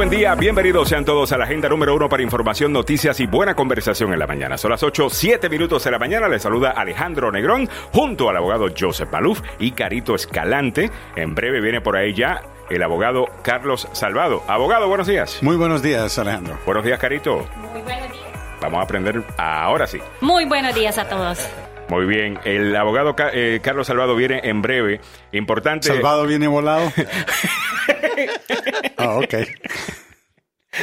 [0.00, 0.34] buen día.
[0.34, 4.18] Bienvenidos sean todos a la agenda número uno para información, noticias y buena conversación en
[4.18, 4.56] la mañana.
[4.56, 6.26] Son las 8, 7 minutos de la mañana.
[6.26, 10.90] Les saluda Alejandro Negrón junto al abogado Joseph Maluf y Carito Escalante.
[11.16, 12.40] En breve viene por ahí ya
[12.70, 14.42] el abogado Carlos Salvado.
[14.48, 15.42] Abogado, buenos días.
[15.42, 16.58] Muy buenos días, Alejandro.
[16.64, 17.46] Buenos días, Carito.
[17.56, 18.24] Muy buenos días.
[18.62, 19.98] Vamos a aprender ahora sí.
[20.22, 21.46] Muy buenos días a todos.
[21.90, 25.00] Muy bien, el abogado Ca- eh, Carlos Salvado viene en breve.
[25.32, 25.88] Importante.
[25.88, 26.92] ¿Salvado viene volado?
[28.96, 29.34] ah, ok.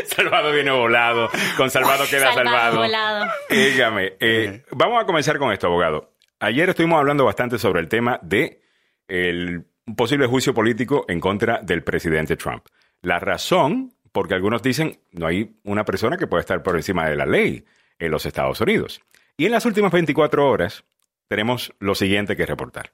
[0.05, 1.29] Salvado viene volado.
[1.55, 2.77] Con Salvado queda Salvado, salvado.
[2.77, 3.25] volado.
[3.49, 6.13] Dígame, eh, vamos a comenzar con esto, abogado.
[6.39, 8.61] Ayer estuvimos hablando bastante sobre el tema de
[9.07, 12.65] el un posible juicio político en contra del presidente Trump.
[13.01, 17.15] La razón, porque algunos dicen no hay una persona que pueda estar por encima de
[17.15, 17.63] la ley
[17.97, 18.99] en los Estados Unidos.
[19.37, 20.83] Y en las últimas 24 horas
[21.27, 22.91] tenemos lo siguiente que reportar.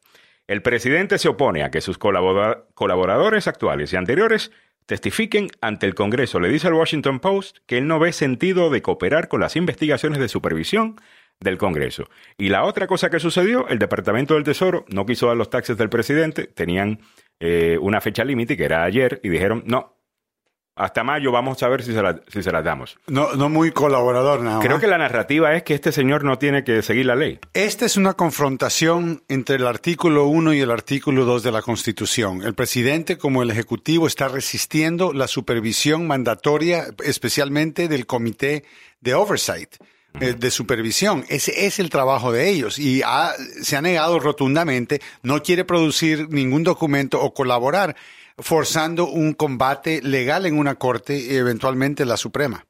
[0.47, 4.51] El presidente se opone a que sus colabora- colaboradores actuales y anteriores
[4.85, 6.39] testifiquen ante el Congreso.
[6.39, 10.19] Le dice al Washington Post que él no ve sentido de cooperar con las investigaciones
[10.19, 10.99] de supervisión
[11.39, 12.09] del Congreso.
[12.37, 15.77] Y la otra cosa que sucedió, el Departamento del Tesoro no quiso dar los taxes
[15.77, 16.99] del presidente, tenían
[17.39, 19.97] eh, una fecha límite que era ayer y dijeron, no,
[20.75, 22.97] hasta mayo vamos a ver si se, la- si se las damos.
[23.07, 24.81] No, no muy colaborador nada Creo más.
[24.81, 27.39] que la narrativa es que este señor no tiene que seguir la ley.
[27.53, 32.41] Esta es una confrontación entre el artículo 1 y el artículo 2 de la Constitución.
[32.43, 38.63] El presidente, como el Ejecutivo, está resistiendo la supervisión mandatoria, especialmente del Comité
[39.01, 39.75] de Oversight,
[40.19, 41.25] eh, de supervisión.
[41.29, 46.29] Ese es el trabajo de ellos y ha- se ha negado rotundamente, no quiere producir
[46.29, 47.95] ningún documento o colaborar,
[48.37, 52.65] forzando un combate legal en una corte y eventualmente la Suprema.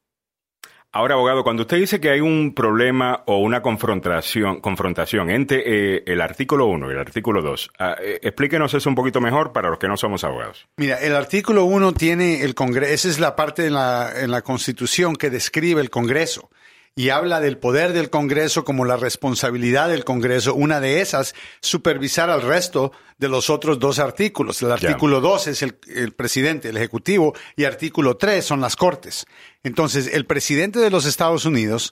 [0.96, 6.04] Ahora, abogado, cuando usted dice que hay un problema o una confrontación, confrontación entre eh,
[6.06, 9.70] el artículo 1 y el artículo 2, ah, eh, explíquenos eso un poquito mejor para
[9.70, 10.68] los que no somos abogados.
[10.78, 14.44] Mira, el artículo 1 tiene el Congreso, esa es la parte en la, en la
[14.44, 16.52] Constitución que describe el Congreso
[16.96, 20.54] y habla del poder del Congreso como la responsabilidad del Congreso.
[20.54, 24.62] Una de esas, supervisar al resto de los otros dos artículos.
[24.62, 29.26] El artículo 2 es el, el presidente, el Ejecutivo, y artículo 3 son las Cortes.
[29.64, 31.90] Entonces, el presidente de los Estados Unidos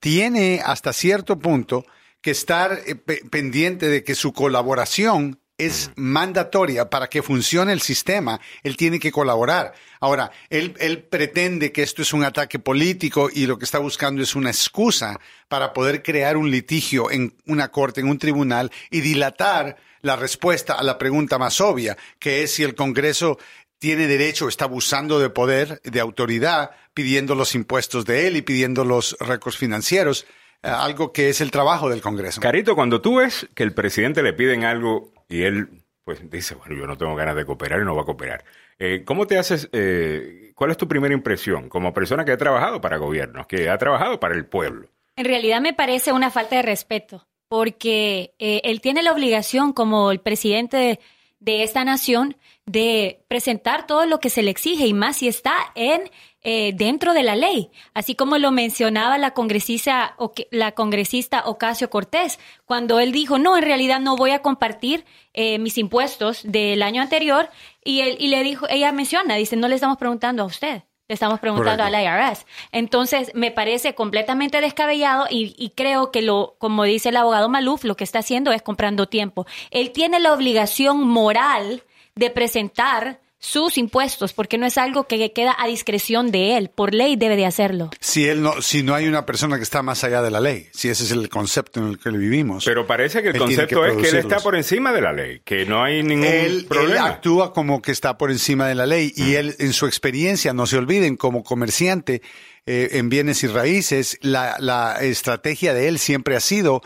[0.00, 1.84] tiene hasta cierto punto
[2.20, 7.80] que estar eh, pe- pendiente de que su colaboración es mandatoria para que funcione el
[7.80, 8.40] sistema.
[8.62, 9.74] Él tiene que colaborar.
[10.00, 14.22] Ahora, él, él pretende que esto es un ataque político y lo que está buscando
[14.22, 19.00] es una excusa para poder crear un litigio en una corte, en un tribunal y
[19.00, 23.38] dilatar la respuesta a la pregunta más obvia, que es si el Congreso
[23.78, 28.84] tiene derecho, está abusando de poder, de autoridad, pidiendo los impuestos de él y pidiendo
[28.84, 30.26] los récords financieros,
[30.62, 32.40] eh, algo que es el trabajo del Congreso.
[32.40, 36.76] Carito, cuando tú ves que el presidente le piden algo y él pues dice, bueno,
[36.76, 38.44] yo no tengo ganas de cooperar y no va a cooperar.
[38.78, 42.80] Eh, ¿Cómo te haces, eh, cuál es tu primera impresión como persona que ha trabajado
[42.80, 44.88] para gobiernos, que ha trabajado para el pueblo?
[45.16, 50.10] En realidad me parece una falta de respeto, porque eh, él tiene la obligación como
[50.10, 51.00] el presidente de,
[51.38, 52.36] de esta nación
[52.66, 56.10] de presentar todo lo que se le exige y más si está en
[56.44, 60.14] eh, dentro de la ley, así como lo mencionaba la congresista
[60.50, 65.58] la congresista Ocasio Cortés cuando él dijo no en realidad no voy a compartir eh,
[65.58, 67.48] mis impuestos del año anterior
[67.82, 71.14] y él y le dijo ella menciona dice no le estamos preguntando a usted le
[71.14, 71.98] estamos preguntando Correcto.
[71.98, 72.46] al IRS.
[72.72, 77.84] Entonces, me parece completamente descabellado y, y creo que lo, como dice el abogado Maluf,
[77.84, 79.44] lo que está haciendo es comprando tiempo.
[79.70, 81.82] Él tiene la obligación moral
[82.14, 86.70] de presentar sus impuestos, porque no es algo que queda a discreción de él.
[86.74, 87.90] Por ley debe de hacerlo.
[88.00, 90.68] Si él no, si no hay una persona que está más allá de la ley,
[90.72, 92.64] si ese es el concepto en el que vivimos.
[92.64, 95.42] Pero parece que el concepto que es que él está por encima de la ley,
[95.44, 97.06] que no hay ningún él, él problema.
[97.06, 100.66] actúa como que está por encima de la ley y él en su experiencia, no
[100.66, 102.22] se olviden, como comerciante
[102.64, 106.80] eh, en bienes y raíces, la, la estrategia de él siempre ha sido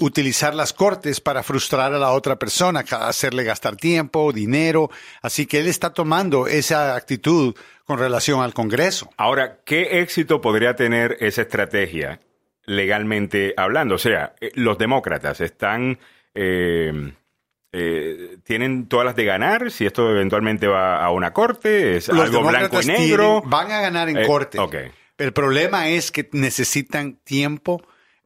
[0.00, 4.90] utilizar las cortes para frustrar a la otra persona, hacerle gastar tiempo, dinero.
[5.22, 7.54] Así que él está tomando esa actitud
[7.84, 9.10] con relación al Congreso.
[9.16, 12.20] Ahora, ¿qué éxito podría tener esa estrategia
[12.64, 13.94] legalmente hablando?
[13.96, 15.98] O sea, eh, los demócratas están...
[16.34, 17.12] eh,
[17.76, 22.26] eh, tienen todas las de ganar si esto eventualmente va a una corte, es Los
[22.26, 23.40] algo blanco y negro.
[23.40, 24.58] tienen- van a ganar en Eh, corte.
[25.18, 27.82] El problema es que necesitan tiempo,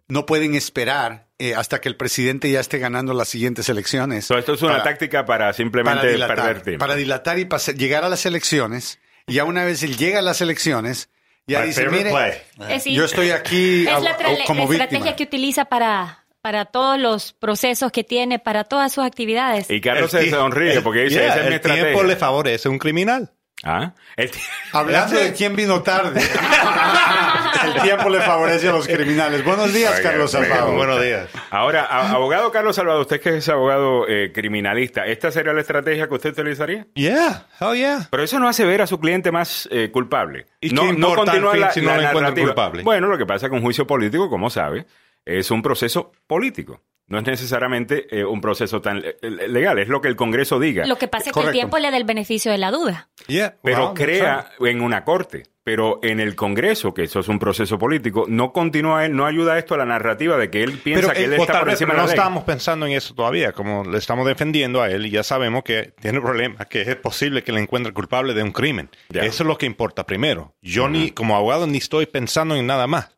[0.07, 4.25] no pueden esperar eh, hasta que el presidente ya esté ganando las siguientes elecciones.
[4.27, 6.79] So, esto es una para- táctica para simplemente para dilatar, perder tiempo.
[6.81, 8.99] Para dilatar y pas- llegar a las elecciones.
[9.27, 11.11] Y ya una vez él llega a las elecciones,
[11.47, 12.81] ya My dice, favorite mire, play.
[12.81, 15.17] Sí, yo estoy aquí es a- la, a- como la estrategia víctima.
[15.17, 19.71] que utiliza para, para todos los procesos que tiene, para todas sus actividades.
[19.71, 22.03] Y Carlos El se sonríe porque dice, yeah, esa es mi el tiempo estrategia.
[22.09, 23.33] le favorece a un criminal.
[23.65, 23.93] ¿Ah?
[24.17, 24.31] El-
[24.73, 26.21] Hablando de quién vino tarde.
[27.65, 29.45] el tiempo le favorece a los criminales.
[29.45, 30.75] Buenos días, Oiga, Carlos Salvador.
[30.77, 31.29] Buenos días.
[31.51, 36.15] Ahora, abogado Carlos Salvador, usted que es abogado eh, criminalista, ¿esta sería la estrategia que
[36.15, 36.87] usted utilizaría?
[36.95, 38.07] Yeah, hell yeah.
[38.11, 40.47] Pero eso no hace ver a su cliente más eh, culpable.
[40.61, 42.83] ¿Y no, qué no continúa la, si no la lo culpable?
[42.85, 44.87] Bueno, lo que pasa con juicio político, como sabe,
[45.25, 46.81] es un proceso político.
[47.09, 49.17] No es necesariamente eh, un proceso tan eh,
[49.49, 50.85] legal, es lo que el Congreso diga.
[50.87, 53.09] Lo que pasa es que el tiempo le da el beneficio de la duda.
[53.29, 55.45] Yeah, pero crea en una corte.
[55.65, 59.59] Pero en el Congreso, que eso es un proceso político, no continúa él, no ayuda
[59.59, 61.69] esto a la narrativa de que él piensa Pero que él, él, o está por
[61.69, 62.15] encima de no la ley.
[62.15, 65.93] estábamos pensando en eso todavía, como le estamos defendiendo a él y ya sabemos que
[66.01, 68.89] tiene problemas, que es posible que le encuentre culpable de un crimen.
[69.13, 70.55] Eso es lo que importa primero.
[70.63, 73.11] Yo ni, como abogado, ni estoy pensando en nada más.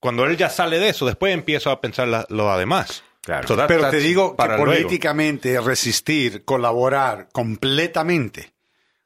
[0.00, 3.04] Cuando él ya sale de eso, después empiezo a pensar la- lo además.
[3.22, 3.46] Claro.
[3.68, 4.64] Pero te digo que luego.
[4.64, 8.52] políticamente resistir, colaborar completamente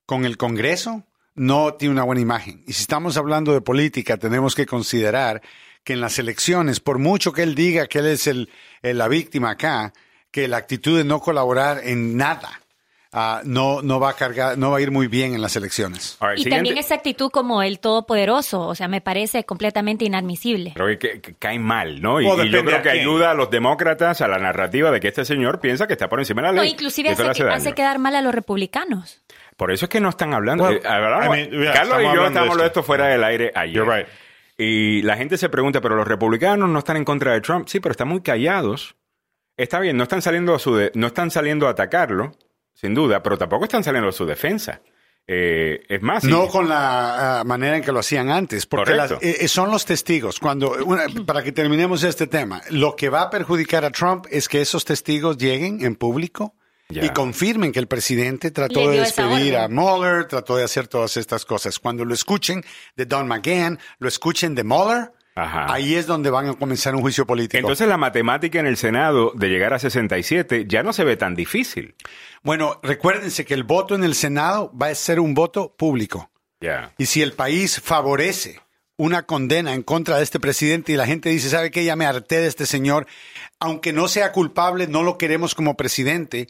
[0.07, 1.05] con el Congreso
[1.35, 2.65] no tiene una buena imagen.
[2.67, 5.43] Y si estamos hablando de política, tenemos que considerar
[5.85, 8.49] que en las elecciones, por mucho que él diga que él es el,
[8.83, 9.93] el- la víctima acá,
[10.31, 12.63] que la actitud de no colaborar en nada
[13.19, 16.17] ah, no, no va a cargar, no va a ir muy bien en las elecciones.
[16.21, 16.57] Right, Y siguiente.
[16.57, 20.73] también esa actitud como el todopoderoso, o sea, me parece completamente inadmisible.
[20.75, 22.21] Pero que, que- que cae mal, ¿no?
[22.21, 25.25] Y, y yo creo que ayuda a los demócratas a la narrativa de que este
[25.25, 26.73] señor piensa que está por encima de la No, ley.
[26.73, 29.23] inclusive Y eso hace, quedar mal a los republicanos.
[29.57, 30.65] Por eso es que no están hablando.
[30.65, 32.67] Well, eh, hablamos- I mean, yeah, Carlos y estamos yo estábamos hablando de esto.
[32.67, 33.75] esto fuera del aire ayer.
[33.75, 34.07] You're right.
[34.59, 37.67] Y la gente se pregunta, pero los republicanos no están en contra de Trump.
[37.69, 38.95] Sí, pero están muy callados.
[39.57, 42.33] Está bien, no están saliendo a su de- no están saliendo a atacarlo,
[42.77, 44.81] sin duda, pero tampoco están saliendo su defensa.
[45.29, 46.29] Eh, es más, sí.
[46.31, 49.73] No con la ah, manera en que lo hacían antes, porque las- eh, eh, son
[49.73, 50.39] los testigos.
[50.39, 54.49] Cuando una- para que terminemos este tema, lo que va a perjudicar a Trump es
[54.49, 56.55] que esos testigos lleguen en público
[56.91, 57.05] Ya.
[57.05, 59.67] y confirmen que el presidente trató de despedir a.
[59.69, 61.81] Mueller, trató de hacer todas estas cosas.
[61.81, 62.63] Cuando lo escuchen
[62.95, 65.73] de Don McGahn, lo escuchen de Mueller, Ajá.
[65.73, 67.59] ahí es donde van a comenzar un juicio político.
[67.59, 71.35] Entonces la matemática en el Senado de llegar a 67 ya no se ve tan
[71.37, 71.95] difícil.
[72.43, 76.31] bueno, recuérdense que el voto en el Senado va a ser un voto público.
[76.99, 78.61] Y si el país favorece
[78.97, 81.85] una condena en contra de este presidente y la gente dice, ¿sabe qué?
[81.85, 83.07] Ya me harté de este señor,
[83.61, 86.49] aunque no sea culpable, no lo queremos como presidente,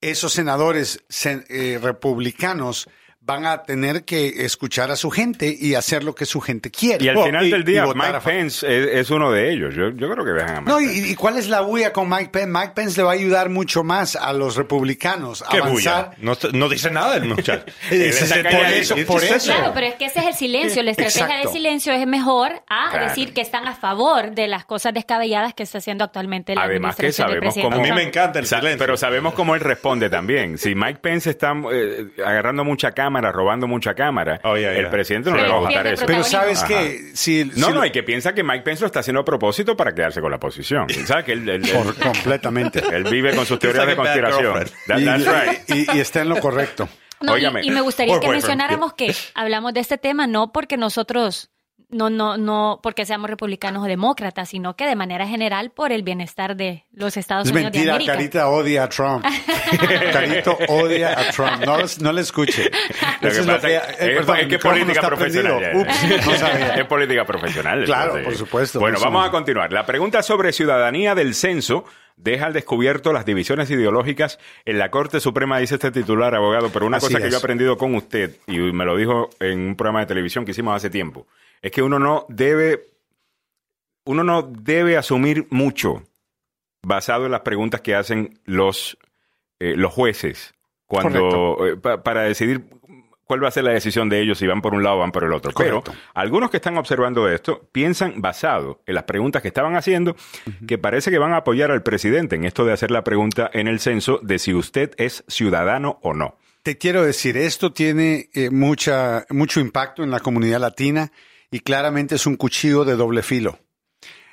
[0.00, 2.88] esos senadores sen- eh, republicanos
[3.28, 7.04] van a tener que escuchar a su gente y hacer lo que su gente quiere.
[7.04, 9.74] Y al Oh, final del día, Mike Pence es, es uno de ellos.
[9.74, 10.94] Yo, yo creo que dejan a Mike No, Pence.
[11.08, 12.48] y, y cuál es la bulla con Mike Pence?
[12.48, 16.14] Mike Pence le va a ayudar mucho más a los republicanos a ¿Qué avanzar.
[16.16, 16.38] bulla?
[16.52, 17.64] No, no dice nada el muchacho.
[17.90, 17.96] Por
[18.72, 19.52] eso, por eso.
[19.52, 20.82] Claro, pero es que ese es el silencio.
[20.82, 21.48] La estrategia Exacto.
[21.48, 23.08] de silencio es mejor a Claro.
[23.08, 26.96] decir que están a favor de las cosas descabelladas que está haciendo actualmente la Además
[26.96, 27.76] que sabemos cómo...
[27.76, 28.78] A mí me encanta el silencio.
[28.78, 30.56] Pero sabemos cómo él responde también.
[30.58, 35.30] Si Mike Pence está eh, agarrando mucha cámara, robando mucha cámara, Oh, yeah, el presidente
[35.30, 35.42] no Sí.
[35.42, 36.06] le va a pierde eso.
[36.06, 36.68] Pero sabes Ajá.
[36.68, 39.24] que si, No, si no, y que piensa que Mike Pence lo está haciendo a
[39.24, 40.86] propósito para quedarse con la posición.
[41.06, 41.24] ¿Sabes?
[41.24, 42.80] Que él, él- él- por- completamente.
[42.96, 44.54] él vive con sus teorías de conspiración.
[44.86, 45.60] That- y, that's right.
[45.92, 46.88] y- y está en lo correcto.
[47.20, 51.50] No, y- me gustaría que mencionáramos que hablamos de este tema no porque nosotros
[51.90, 56.02] no no no porque seamos republicanos o demócratas, sino que de manera general por el
[56.02, 58.12] bienestar de los Estados Es Unidos de mentira, América.
[58.14, 59.24] Carita odia a Trump.
[60.12, 61.64] Carito odia a Trump.
[61.64, 62.70] No, no le escuche.
[63.20, 64.64] Lo Eso que es lo pasa que- es, eh, es- perdón, es el que es
[64.64, 65.58] micrófono política profesional.
[65.58, 65.84] prendido.
[65.84, 65.90] ya.
[66.18, 66.74] Ups, no sabía.
[66.74, 67.84] Es política profesional.
[67.84, 68.24] Claro, entonces.
[68.24, 69.72] por supuesto, Bueno, por vamos a continuar.
[69.72, 71.84] La pregunta sobre ciudadanía del censo
[72.16, 76.70] deja al descubierto las divisiones ideológicas en la Corte Suprema, dice este titular, abogado.
[76.70, 79.60] Pero una Así cosa que yo he aprendido con usted, y me lo dijo en
[79.68, 81.26] un programa de televisión que hicimos hace tiempo,
[81.62, 82.86] es que uno no debe,
[84.04, 86.02] uno no debe asumir mucho
[86.82, 88.96] basado en las preguntas que hacen los,
[89.58, 90.54] eh, los jueces
[90.86, 92.64] cuando eh, pa- para decidir
[93.24, 95.12] cuál va a ser la decisión de ellos si van por un lado o van
[95.12, 95.52] por el otro.
[95.52, 95.82] Correcto.
[95.92, 100.16] Pero algunos que están observando esto piensan, basado en las preguntas que estaban haciendo,
[100.66, 103.68] que parece que van a apoyar al presidente en esto de hacer la pregunta en
[103.68, 106.38] el censo de si usted es ciudadano o no.
[106.62, 111.12] Te quiero decir, esto tiene eh, mucha, mucho impacto en la comunidad latina
[111.50, 113.58] y claramente es un cuchillo de doble filo.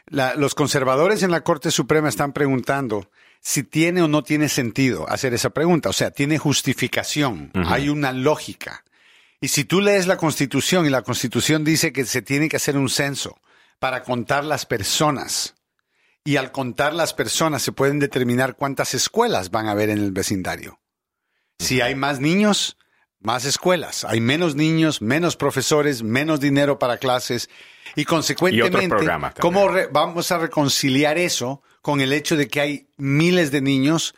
[0.07, 3.09] La- los conservadores en la Corte Suprema están preguntando
[3.41, 5.89] si tiene o no tiene sentido hacer esa pregunta.
[5.89, 8.83] O sea, tiene justificación, hay una lógica.
[9.41, 12.77] Y si tú lees la Constitución y la Constitución dice que se tiene que hacer
[12.77, 13.39] un censo
[13.79, 15.55] para contar las personas,
[16.23, 20.11] y al contar las personas se pueden determinar cuántas escuelas van a haber en el
[20.11, 20.79] vecindario.
[21.59, 22.77] Si hay más niños,
[23.25, 24.05] más escuelas.
[24.05, 27.49] Hay menos niños, menos profesores, menos dinero para clases.
[27.95, 28.95] Y consecuentemente.
[29.39, 34.15] ¿cómo vamos a reconciliar eso con el hecho de que hay miles de niños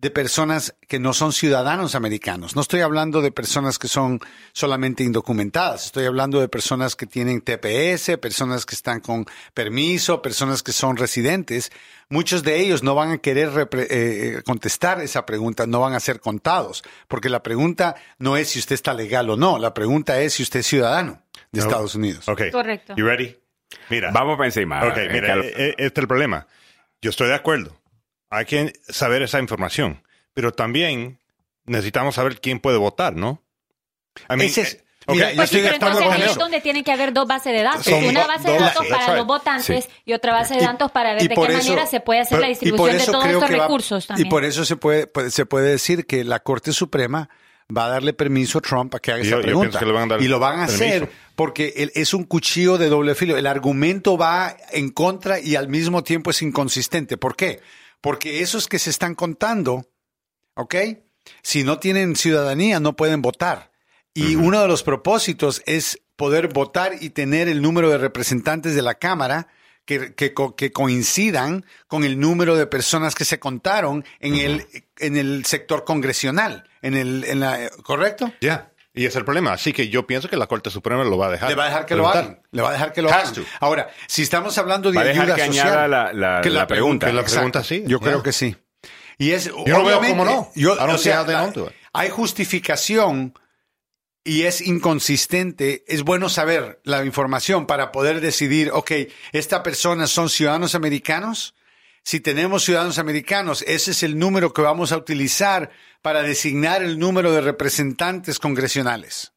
[0.00, 2.56] de personas que no son ciudadanos americanos.
[2.56, 4.18] No estoy hablando de personas que son
[4.52, 5.84] solamente indocumentadas.
[5.84, 10.96] Estoy hablando de personas que tienen TPS, personas que están con permiso, personas que son
[10.96, 11.70] residentes.
[12.08, 16.00] Muchos de ellos no van a querer repre- eh, contestar esa pregunta, no van a
[16.00, 19.58] ser contados, porque la pregunta no es si usted está legal o no.
[19.58, 21.66] La pregunta es si usted es ciudadano de No.
[21.66, 22.26] Estados Unidos.
[22.26, 22.42] Ok.
[22.50, 22.94] Correcto.
[22.96, 23.36] You ready?
[23.90, 24.10] Mira.
[24.12, 24.82] Vamos para encima.
[24.82, 26.46] Ok, eh, mira, eh, eh, este es el problema.
[27.02, 27.79] Yo estoy de acuerdo.
[28.30, 30.02] Hay que saber esa información,
[30.34, 31.18] pero también
[31.66, 33.42] necesitamos saber quién puede votar, ¿no?
[34.28, 36.36] I mean, Ese es- eh, ok, mira, yo yo Pues estoy pero entonces ahí es
[36.36, 37.84] donde tienen que haber dos bases de datos.
[37.84, 39.16] Son Una base de datos para right.
[39.16, 39.90] los votantes Sí.
[40.04, 42.42] y otra base de datos para ver de qué eso- manera se puede hacer pero-
[42.42, 44.26] la distribución de todos estos va- recursos también.
[44.26, 47.28] Y por eso se puede, puede- se puede decir que la Corte Suprema
[47.76, 49.78] va a darle permiso a Trump a que haga Yo- esa yo pregunta.
[50.20, 50.84] y lo van a permiso.
[50.84, 53.36] hacer porque él- es un cuchillo de doble filo.
[53.36, 57.16] El argumento va en contra y al mismo tiempo es inconsistente.
[57.16, 57.60] ¿Por qué?
[58.00, 59.86] Porque esos que se están contando,
[60.54, 60.74] ¿ok?
[61.42, 63.70] Si no tienen ciudadanía, no pueden votar.
[64.14, 68.82] Y uno de los propósitos es poder votar y tener el número de representantes de
[68.82, 69.48] la Cámara
[69.84, 74.66] que, que que coincidan con el número de personas que se contaron en, el,
[74.98, 76.68] en el sector congresional.
[76.82, 78.32] En el, en la, ¿Correcto?
[78.40, 78.69] Ya.
[79.00, 79.54] Y es el problema.
[79.54, 81.48] Así que yo pienso que la Corte Suprema lo va a dejar.
[81.48, 82.42] Le va a dejar que lo hagan.
[82.50, 83.32] Le va a dejar que lo hagan.
[83.58, 86.50] Ahora, si estamos hablando de Va a dejar ayuda que social, añada la- la- que
[86.50, 87.06] la pregunta.
[87.06, 87.36] Que la exacto.
[87.38, 88.56] pregunta sí, Yo creo que sí.
[89.16, 90.50] Y es, no veo obviamente, cómo no.
[90.54, 91.24] yo- o sea,
[91.94, 93.32] hay justificación
[94.22, 95.82] y es inconsistente.
[95.88, 98.92] Es bueno saber la información para poder decidir, ok,
[99.32, 101.54] esta persona son ciudadanos americanos.
[102.02, 105.70] Si tenemos ciudadanos americanos, ese es el número que vamos a utilizar
[106.02, 109.32] para designar el número de representantes congresionales.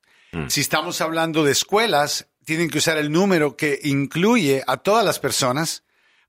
[0.47, 5.19] Si estamos hablando de escuelas, tienen que usar el número que incluye a todas las
[5.19, 5.83] personas,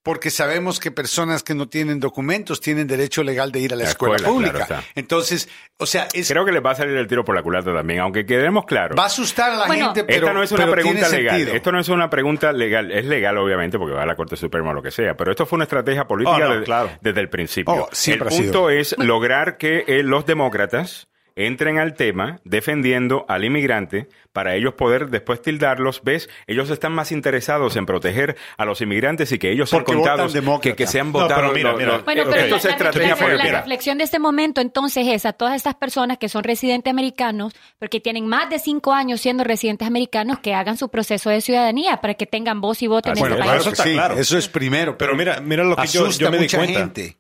[0.05, 3.83] porque sabemos que personas que no tienen documentos tienen derecho legal de ir a la
[3.85, 4.67] La escuela, escuela, pública.
[4.67, 4.83] claro.
[4.95, 7.73] Entonces, o sea, es, Creo que les va a salir el tiro por la culata
[7.75, 8.97] también, aunque quedemos claros.
[8.97, 11.37] va a asustar a la Bueno, gente, pero esta no es una pregunta legal.
[11.37, 11.57] sentido.
[11.57, 12.93] Esto no es una pregunta legal.
[12.93, 15.17] Es legal, obviamente, porque va a la Corte Suprema o lo que sea.
[15.17, 16.91] Pero esto fue una estrategia política Oh, no, de- claro.
[17.01, 17.75] desde el principio.
[17.75, 23.45] Oh, siempre el punto es lograr que eh, los demócratas entren al tema defendiendo al
[23.45, 26.03] inmigrante para ellos poder después tildarlos.
[26.05, 26.29] ¿Ves?
[26.47, 30.75] Ellos están más interesados en proteger a los inmigrantes y que ellos sean contados que,
[30.75, 31.53] que sean No, votados.
[31.55, 31.93] mira, mira.
[31.97, 36.19] los- Bueno, pero la, la- reflexión de este momento entonces es a todas estas personas
[36.19, 40.77] que son residentes americanos, porque tienen más de cinco años siendo residentes americanos, que hagan
[40.77, 43.39] su proceso de ciudadanía para que tengan voz y voto en Así este es.
[43.39, 43.45] país.
[43.45, 44.15] Claro Eso está sí, claro.
[44.19, 44.99] eso es primero.
[44.99, 46.81] Pero mira, mira lo que yo, me di cuenta.
[46.81, 47.17] gente.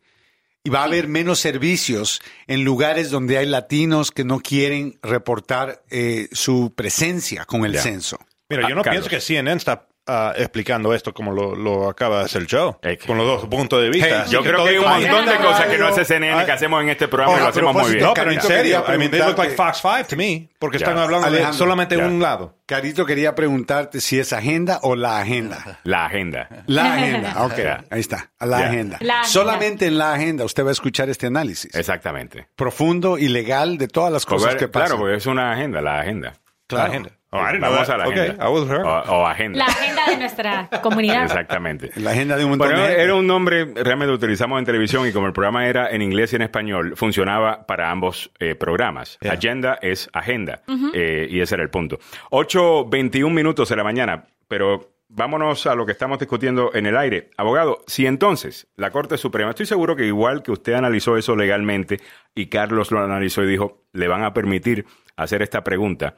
[0.66, 5.82] Y va a haber menos servicios en lugares donde hay latinos que no quieren reportar
[5.90, 7.82] eh, su presencia con el Ya.
[7.82, 8.18] censo.
[8.48, 9.06] Mira, Ah, yo no Carlos.
[9.06, 12.98] pienso que CNN está ah, explicando esto como lo, lo acaba de hacer Joe, Es
[12.98, 14.24] que- con los dos puntos de vista.
[14.24, 16.56] Hey, Yo creo que hay un montón de cosas que no hace CNN que ay.
[16.56, 18.04] hacemos en este programa y lo hacemos muy bien.
[18.04, 20.86] No, pero en serio, I mean, they look like Fox 5 to me, porque Ya.
[20.86, 22.06] están hablando de Alejandro, solamente ya.
[22.06, 22.58] un lado.
[22.66, 25.80] Carito quería preguntarte si es agenda o la agenda.
[25.84, 26.48] La agenda.
[26.66, 28.98] La agenda, ok, ahí está, la agenda.
[29.00, 29.24] La agenda.
[29.28, 32.48] Solamente en la agenda usted va a escuchar este análisis Exactamente.
[32.56, 34.88] profundo y legal de todas las cosas que pasan.
[34.88, 36.32] claro, porque es una agenda, la agenda.
[36.66, 36.84] Claro.
[36.84, 37.10] La agenda.
[37.34, 37.94] Oh, I didn't know Vamos that.
[37.94, 38.44] a la Okay, agenda.
[38.44, 38.80] I was her.
[38.84, 39.58] O, o agenda.
[39.58, 41.24] La agenda de nuestra comunidad.
[41.24, 41.90] Exactamente.
[41.96, 45.12] La agenda de un montón Bueno, de era un nombre realmente utilizamos en televisión y
[45.12, 49.18] como el programa era en inglés y en español, funcionaba para ambos eh, programas.
[49.20, 49.32] Yeah.
[49.32, 50.62] Agenda es agenda
[50.94, 51.98] eh, y ese era el punto.
[52.30, 57.30] 8.21 minutos de la mañana, pero vámonos a lo que estamos discutiendo en el aire.
[57.36, 62.00] Abogado, si entonces la Corte Suprema, estoy seguro que igual que usted analizó eso legalmente
[62.34, 64.86] y Carlos lo analizó y dijo, le van a permitir
[65.16, 66.14] hacer esta pregunta.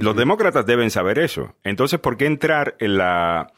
[0.00, 1.54] Los demócratas deben saber eso.
[1.64, 3.52] Entonces, ¿por qué entrar en la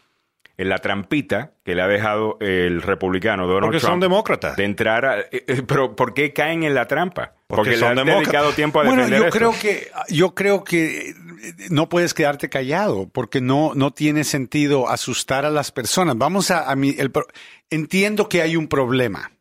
[0.59, 4.55] en la trampita que le ha dejado el republicano Donald Porque son demócratas.
[4.55, 7.33] de entrar a- eh, eh, pero ¿por qué caen en la trampa?
[7.47, 8.27] Porque le son han demócratas.
[8.27, 9.39] dedicado tiempo a Bueno, defender yo esto.
[9.39, 11.15] creo que yo creo que eh,
[11.71, 16.19] no puedes quedarte callado porque no no tiene sentido asustar a las personas.
[16.19, 17.11] Vamos a, a mi el
[17.71, 19.33] entiendo que hay un problema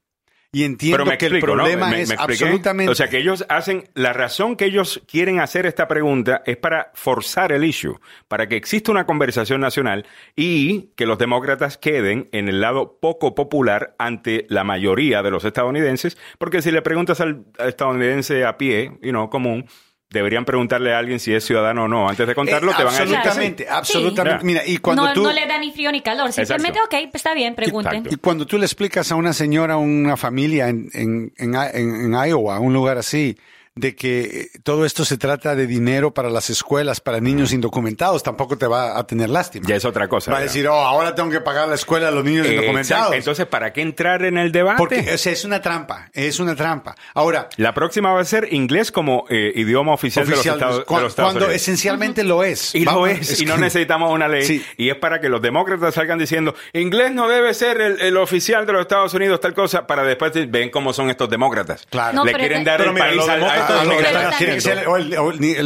[0.54, 1.64] y entiendo pero me que explico, el ¿no?
[1.64, 2.44] problema Me- es me expliqué.
[2.46, 6.58] absolutamente O sea, que ellos hacen, la razón que ellos quieren hacer esta pregunta es
[6.58, 10.06] para forzar el issue, para que exista una conversación nacional
[10.36, 15.46] y que los demócratas queden en el lado poco popular ante la mayoría de los
[15.46, 19.66] estadounidenses, porque si le preguntas al estadounidense a pie, you know, común,
[20.12, 22.08] deberían preguntarle a alguien si es ciudadano o no.
[22.10, 24.40] Antes de contarlo, Eh, te van a decir absolutamente, absolutamente.
[24.42, 24.46] Sí.
[24.46, 26.32] Mira, y cuando no, tú no le da ni frío ni calor.
[26.32, 26.98] Simplemente, Exacto.
[27.08, 27.94] ok, está bien, pregunten.
[27.94, 28.14] Exacto.
[28.16, 32.14] Y cuando tú le explicas a una señora, a una familia en, en, en, en-
[32.14, 33.38] en Iowa, un lugar así,
[33.76, 38.58] de que todo esto se trata de dinero para las escuelas, para niños indocumentados, tampoco
[38.58, 39.66] te va a tener lástima.
[39.68, 40.30] Ya es otra cosa.
[40.32, 42.90] Va a decir, oh, ahora tengo que pagar la escuela a los niños Eh, indocumentados.
[43.06, 43.14] exacto.
[43.16, 44.78] Entonces, ¿para qué entrar en el debate?
[44.78, 46.96] Porque o sea, es una trampa, es una trampa.
[47.14, 50.86] Ahora, La próxima va a ser inglés como eh, idioma oficial, oficial, de los Estados,
[50.86, 51.62] cu- de los Estados cuando Unidos.
[51.62, 52.76] esencialmente lo es.
[52.76, 54.44] Y lo es, y que- no necesitamos una ley.
[54.44, 54.66] Sí.
[54.78, 58.66] Y es para que los demócratas salgan diciendo, inglés no debe ser el, el oficial
[58.66, 61.88] de los Estados Unidos, tal cosa, para después decir, ven cómo son estos demócratas.
[61.90, 62.16] Claro.
[62.18, 63.30] No, Le quieren dar el mira, país los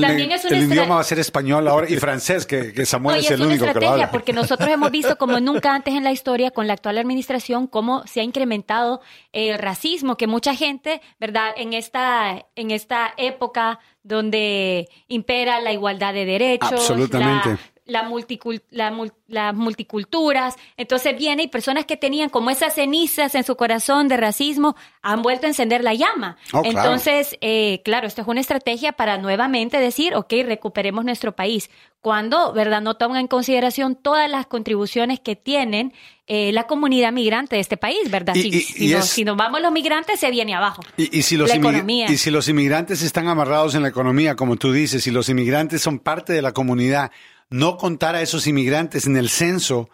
[0.01, 3.21] También es el idioma va a ser español ahora y francés, que, que Samuel No,
[3.21, 4.11] es el una único que lo habla.
[4.11, 8.05] porque nosotros hemos visto como nunca antes en la historia con la actual administración cómo
[8.07, 9.01] se ha incrementado
[9.33, 11.51] el racismo, que mucha gente, ¿verdad?
[11.57, 17.49] En esta, en esta época donde impera la igualdad de derechos, Absolutamente.
[17.49, 20.55] la- la multicul- la mul- las multiculturas.
[20.77, 25.21] Entonces viene y personas que tenían como esas cenizas en su corazón de racismo han
[25.21, 26.37] vuelto a encender la llama.
[26.51, 26.79] Oh, claro.
[26.79, 31.69] Entonces, eh, claro, esto es una estrategia para nuevamente decir, ok, recuperemos nuestro país.
[32.01, 32.81] Cuando, ¿verdad?
[32.81, 35.91] No toman en consideración todas las contribuciones que tienen
[36.27, 38.33] eh, la comunidad migrante de este país, ¿verdad?
[38.35, 40.81] Y- si, y- si y no- es- si nos vamos los migrantes, se viene abajo.
[40.97, 42.05] Y, si los La inmig- economía.
[42.11, 45.81] y si los inmigrantes están amarrados en la economía, como tú dices, y los inmigrantes
[45.83, 47.11] son parte de la comunidad,
[47.49, 49.89] no contar a esos inmigrantes en el censo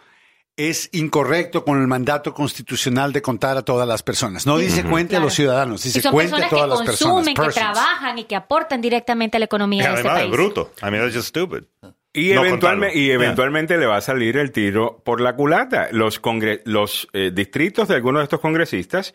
[0.57, 4.45] es incorrecto con el mandato constitucional de contar a todas las personas.
[4.45, 6.89] No dice cuente a los ciudadanos, Y dice son cuente a personas todas que las
[6.99, 7.13] personas.
[7.25, 10.23] consumen, que trabajan y que aportan directamente a la Y economía de este además es
[10.23, 10.31] país.
[10.31, 10.71] bruto.
[10.81, 11.63] I mean, that's just stupid.
[12.13, 12.87] Y, No eventualme- contarlo.
[12.99, 13.15] y Yeah.
[13.15, 15.87] eventualmente le va a salir el tiro por la culata.
[15.91, 19.13] Los, congre- los eh, distritos de algunos de estos congresistas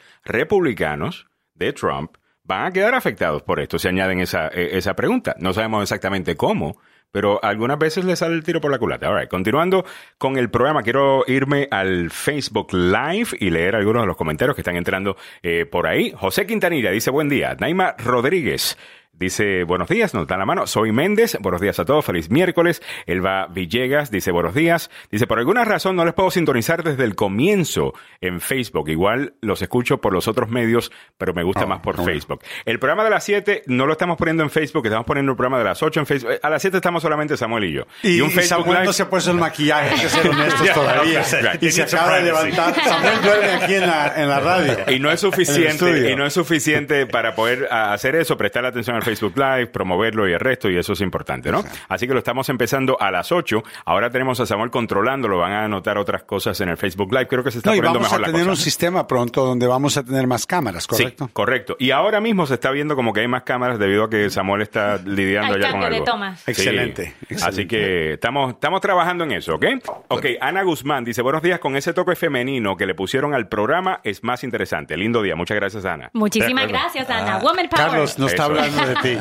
[0.50, 2.12] republicanos de Trump
[2.44, 3.78] van a quedar afectados por esto.
[3.78, 5.34] Se añaden esa, eh, esa pregunta.
[5.38, 6.78] No sabemos exactamente cómo,
[7.12, 9.08] pero algunas veces le sale el tiro por la culata.
[9.08, 9.84] All Continuando
[10.18, 14.60] con el programa, quiero irme al Facebook Live y leer algunos de los comentarios que
[14.62, 16.12] están entrando eh, por ahí.
[16.16, 17.56] José Quintanilla dice, buen día.
[17.58, 18.76] Naima Rodríguez.
[19.18, 20.66] Dice, buenos días, nos da la mano.
[20.66, 22.82] Soy Méndez, buenos días a todos, feliz miércoles.
[23.06, 24.90] Elba Villegas dice, buenos días.
[25.10, 28.90] Dice, por alguna razón no les puedo sintonizar desde el comienzo en Facebook.
[28.90, 31.96] Igual los escucho por los otros medios, pero me gusta Oh, más por.
[32.04, 32.42] Facebook.
[32.66, 35.58] El programa de las 7 no lo estamos poniendo en Facebook, estamos poniendo el programa
[35.58, 36.32] de las 8 en Facebook.
[36.32, 37.82] Eh, A las 7 estamos solamente Samuel y yo.
[38.02, 41.22] Y, un y Samuel no se ha puesto el maquillaje, hay que ser honestos todavía.
[41.40, 41.62] right.
[41.62, 42.74] Y se acaba de levantar.
[42.74, 44.76] Samuel duerme aquí en la, en la radio.
[44.88, 49.05] Y no es suficiente, y no es suficiente para poder hacer eso, prestar atención al
[49.06, 51.64] Facebook Live, promoverlo y el resto, y eso es importante, ¿no?
[51.88, 53.62] Así que lo estamos empezando a las 8.
[53.84, 57.28] Ahora tenemos a Samuel controlándolo, van a anotar otras cosas en el Facebook Live.
[57.28, 58.50] Creo que se está No, poniendo vamos mejor a la tener cosa.
[58.50, 61.26] un sistema pronto donde vamos a tener más cámaras, ¿correcto?
[61.26, 61.76] Sí, correcto.
[61.78, 64.62] Y ahora mismo se está viendo como que hay más cámaras debido a que Samuel
[64.62, 66.04] está lidiando ya con cambio de algo.
[66.04, 66.40] tomas.
[66.40, 66.50] Sí.
[66.50, 67.44] Excelente, excelente.
[67.48, 69.64] Así que estamos, estamos trabajando en eso, ¿ok?
[70.08, 74.00] Ok, Ana Guzmán dice, buenos días, con ese toque femenino que le pusieron al programa
[74.02, 74.96] es más interesante.
[74.96, 76.10] Lindo día, muchas gracias, Ana.
[76.12, 77.38] Muchísimas gracias, Ah, Ana.
[77.38, 77.86] Woman Power.
[77.86, 79.14] Carlos no está hablando de ti.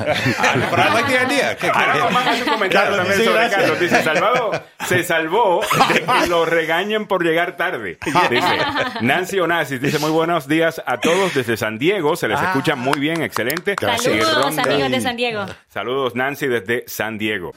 [0.69, 1.55] But I like the idea.
[1.57, 1.93] ¿Qué- Ahora
[2.31, 3.61] hace un comentario Carlos, también sí, sobre gracias.
[3.61, 3.79] Carlos.
[3.79, 4.51] Dice, Salvado
[4.87, 5.61] se salvó
[5.93, 7.97] de que lo regañen por llegar tarde.
[8.29, 8.57] Dice,
[9.01, 12.15] Nancy Onassis dice, muy buenos días a todos desde San Diego.
[12.15, 12.45] Se les Ah.
[12.45, 13.75] escucha muy bien, excelente.
[13.79, 14.15] Gracias.
[14.15, 15.45] Y Saludos, amigos de San Diego.
[15.69, 17.51] Saludos, Nancy, desde San Diego.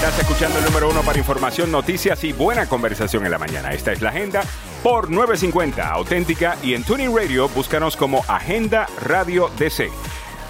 [0.00, 3.72] Estás escuchando el número uno para información, noticias y buena conversación en la mañana.
[3.72, 4.40] Esta es la agenda
[4.82, 9.90] por 950, auténtica y en Tuning Radio, búscanos como Agenda Radio DC.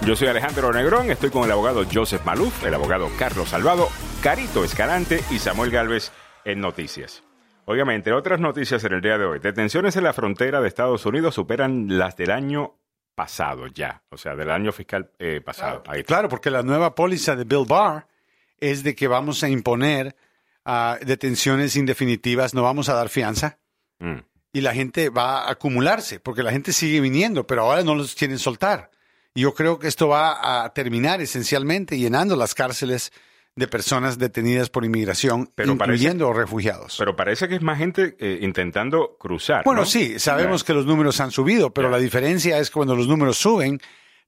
[0.05, 3.89] Yo soy Alejandro Negrón, estoy con el abogado Joseph Maluf, el abogado Carlos Salvado,
[4.23, 6.13] Carito Escalante y Samuel Galvez
[6.45, 7.21] en Noticias.
[7.65, 11.05] Óigame, entre otras noticias en el día de hoy, detenciones en la frontera de Estados
[11.05, 12.77] Unidos superan las del año
[13.15, 15.83] pasado ya, o sea, del año fiscal eh, pasado.
[15.87, 16.05] Ahí.
[16.05, 18.07] Claro, porque la nueva póliza de Bill Barr
[18.61, 20.15] es de que vamos a imponer
[20.63, 23.57] ah, detenciones indefinitivas, no vamos a dar fianza
[23.99, 24.19] Mm.
[24.53, 28.15] y la gente va a acumularse, porque la gente sigue viniendo, pero ahora no los
[28.15, 28.89] quieren soltar.
[29.35, 33.11] Y yo creo que esto va a terminar esencialmente llenando las cárceles
[33.55, 36.95] de personas detenidas por inmigración, Pero parece- incluyendo refugiados.
[36.97, 39.63] Pero parece que es más gente eh, intentando cruzar.
[39.65, 39.85] Bueno, ¿no?
[39.87, 43.37] sí, sabemos que los números han subido, pero la diferencia es que cuando los números
[43.37, 43.79] suben,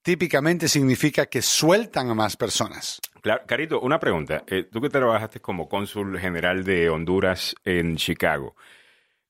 [0.03, 3.01] típicamente significa que sueltan a más personas.
[3.21, 4.43] Claro, Carito, una pregunta.
[4.47, 8.55] Eh, tú que trabajaste como cónsul general de Honduras en Chicago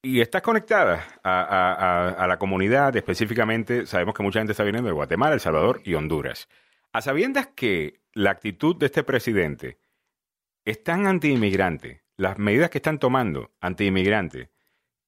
[0.01, 5.36] y estás conectada a, la comunidad, específicamente, sabemos que mucha gente está viniendo de Guatemala,
[5.36, 6.49] El Salvador y Honduras.
[6.91, 9.77] A sabiendas que la actitud de este presidente
[10.65, 14.49] es tan anti-inmigrante, las medidas que están tomando anti-inmigrante,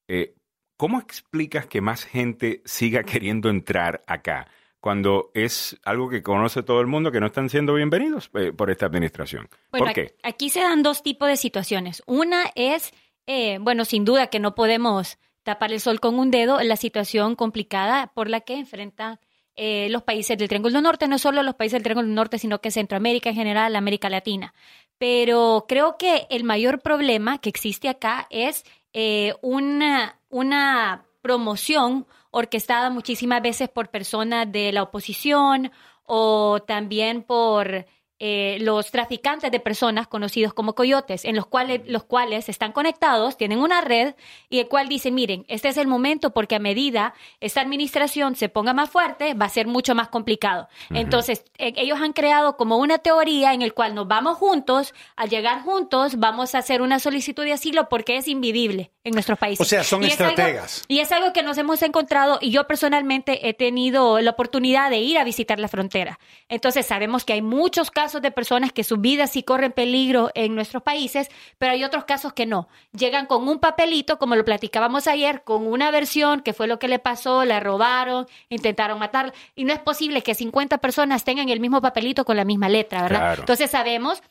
[0.08, 0.36] eh,
[0.78, 4.48] ¿cómo explicas que más gente siga queriendo entrar acá?
[4.86, 8.70] Cuando es algo que conoce todo el mundo que no están siendo bienvenidos eh, por
[8.70, 9.50] esta administración.
[9.72, 10.14] Bueno, ¿Por qué?
[10.22, 12.04] Aquí se dan dos tipos de situaciones.
[12.06, 12.94] Una es
[13.26, 17.36] eh, bueno, sin duda que no podemos tapar el sol con un dedo la situación
[17.36, 19.20] complicada por la que enfrentan
[19.56, 22.70] eh, los países del Triángulo Norte, no solo los países del Triángulo Norte, sino que
[22.70, 24.54] Centroamérica en general, América Latina.
[25.00, 32.06] Pero creo que el mayor problema que existe acá es eh, una, una promoción
[32.38, 35.72] orquestada muchísimas veces por personas de la oposición
[36.06, 37.86] o también por
[38.20, 43.36] eh, los traficantes de personas conocidos como coyotes, en los cuales, los cuales están conectados,
[43.36, 44.16] tienen una red
[44.50, 48.48] y el cual dicen, miren, este es el momento porque a medida esta administración se
[48.48, 50.70] ponga más fuerte, va a ser mucho más complicado.
[50.92, 55.30] Entonces, e- ellos han creado como una teoría en el cual nos vamos juntos, al
[55.30, 59.60] llegar juntos, vamos a hacer una solicitud de asilo porque es invivible en nuestros países.
[59.66, 60.86] O sea, son Y es algo- estrategas.
[60.88, 65.00] y es algo que nos hemos encontrado y yo personalmente he tenido la oportunidad de
[65.00, 66.18] ir a visitar la frontera.
[66.48, 70.56] Entonces sabemos que hay muchos casos de personas que sus vidas sí corren peligro en
[70.56, 72.68] nuestros países, pero hay otros casos que no.
[72.92, 76.88] Llegan con un papelito, como lo platicábamos ayer, con una versión que fue lo que
[76.88, 81.60] le pasó, la robaron, intentaron matarla y no es posible que 50 personas tengan el
[81.60, 83.20] mismo papelito con la misma letra, ¿verdad?
[83.20, 83.42] Claro.
[83.42, 84.22] Entonces sabemos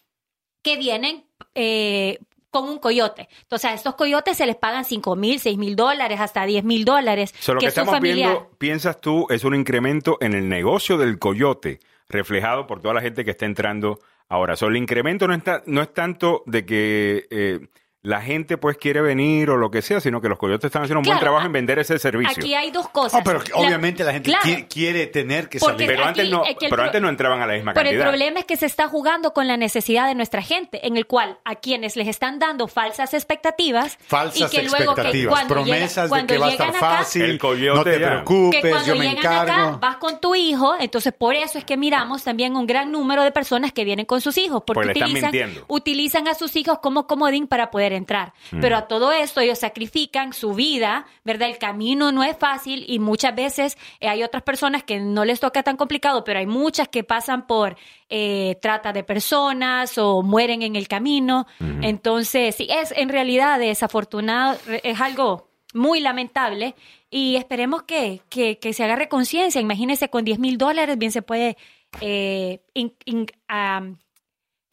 [0.63, 2.19] que vienen eh,
[2.55, 3.29] con un coyote.
[3.43, 6.85] Entonces a estos coyotes se les pagan 5 mil, 6 mil dólares, hasta 10 mil
[6.85, 7.35] dólares.
[7.41, 8.31] So, lo que, estamos familiar.
[8.31, 13.01] viendo, piensas tú, es un incremento en el negocio del coyote, reflejado por toda la
[13.01, 14.57] gente que está entrando ahora.
[14.57, 17.61] So, el incremento no, está, no es tanto de que eh,
[18.05, 21.01] la gente pues quiere venir o lo que sea, sino que los coyotes están haciendo
[21.01, 22.35] un buen trabajo a- en vender ese servicio.
[22.43, 23.19] Aquí hay dos cosas.
[23.21, 25.87] Oh, pero La- obviamente la gente Claro, quiere tener que salir.
[25.87, 27.73] pero aquí antes no, es que el pero pro- antes no entraban a la misma
[27.73, 28.11] Pero el cantidad.
[28.11, 31.39] problema es que se está jugando con la necesidad de nuestra gente, en el cual
[31.47, 35.65] a quienes les están dando falsas expectativas Falsas y que luego que expectativas, cuando llega-
[35.77, 38.07] promesas de cuando que va a estar acá, fácil, El coyote no te ya.
[38.11, 39.79] preocupes, que cuando yo me acá encargo.
[39.79, 43.33] vas con tu hijo, entonces por eso es que miramos también un gran número de
[43.33, 45.33] personas que vienen con sus hijos, porque Pues utilizan,
[45.69, 48.33] utilizan a sus hijos como comodín para poder entrar.
[48.53, 48.61] Mm.
[48.61, 51.49] Pero a todo esto ellos sacrifican su vida, ¿verdad?
[51.49, 55.41] El camino no es fácil y muchas veces eh, hay otras personas que no les
[55.41, 57.77] toca tan complicado, pero hay muchas que pasan por
[58.09, 61.47] eh, trata de personas o mueren en el camino.
[61.83, 66.75] Entonces, sí, es en realidad desafortunado, es algo muy lamentable
[67.11, 69.61] y esperemos que, que, que se agarre conciencia.
[69.61, 71.57] Imagínense, con 10 mil dólares bien se puede
[72.01, 73.99] eh, in- in- am,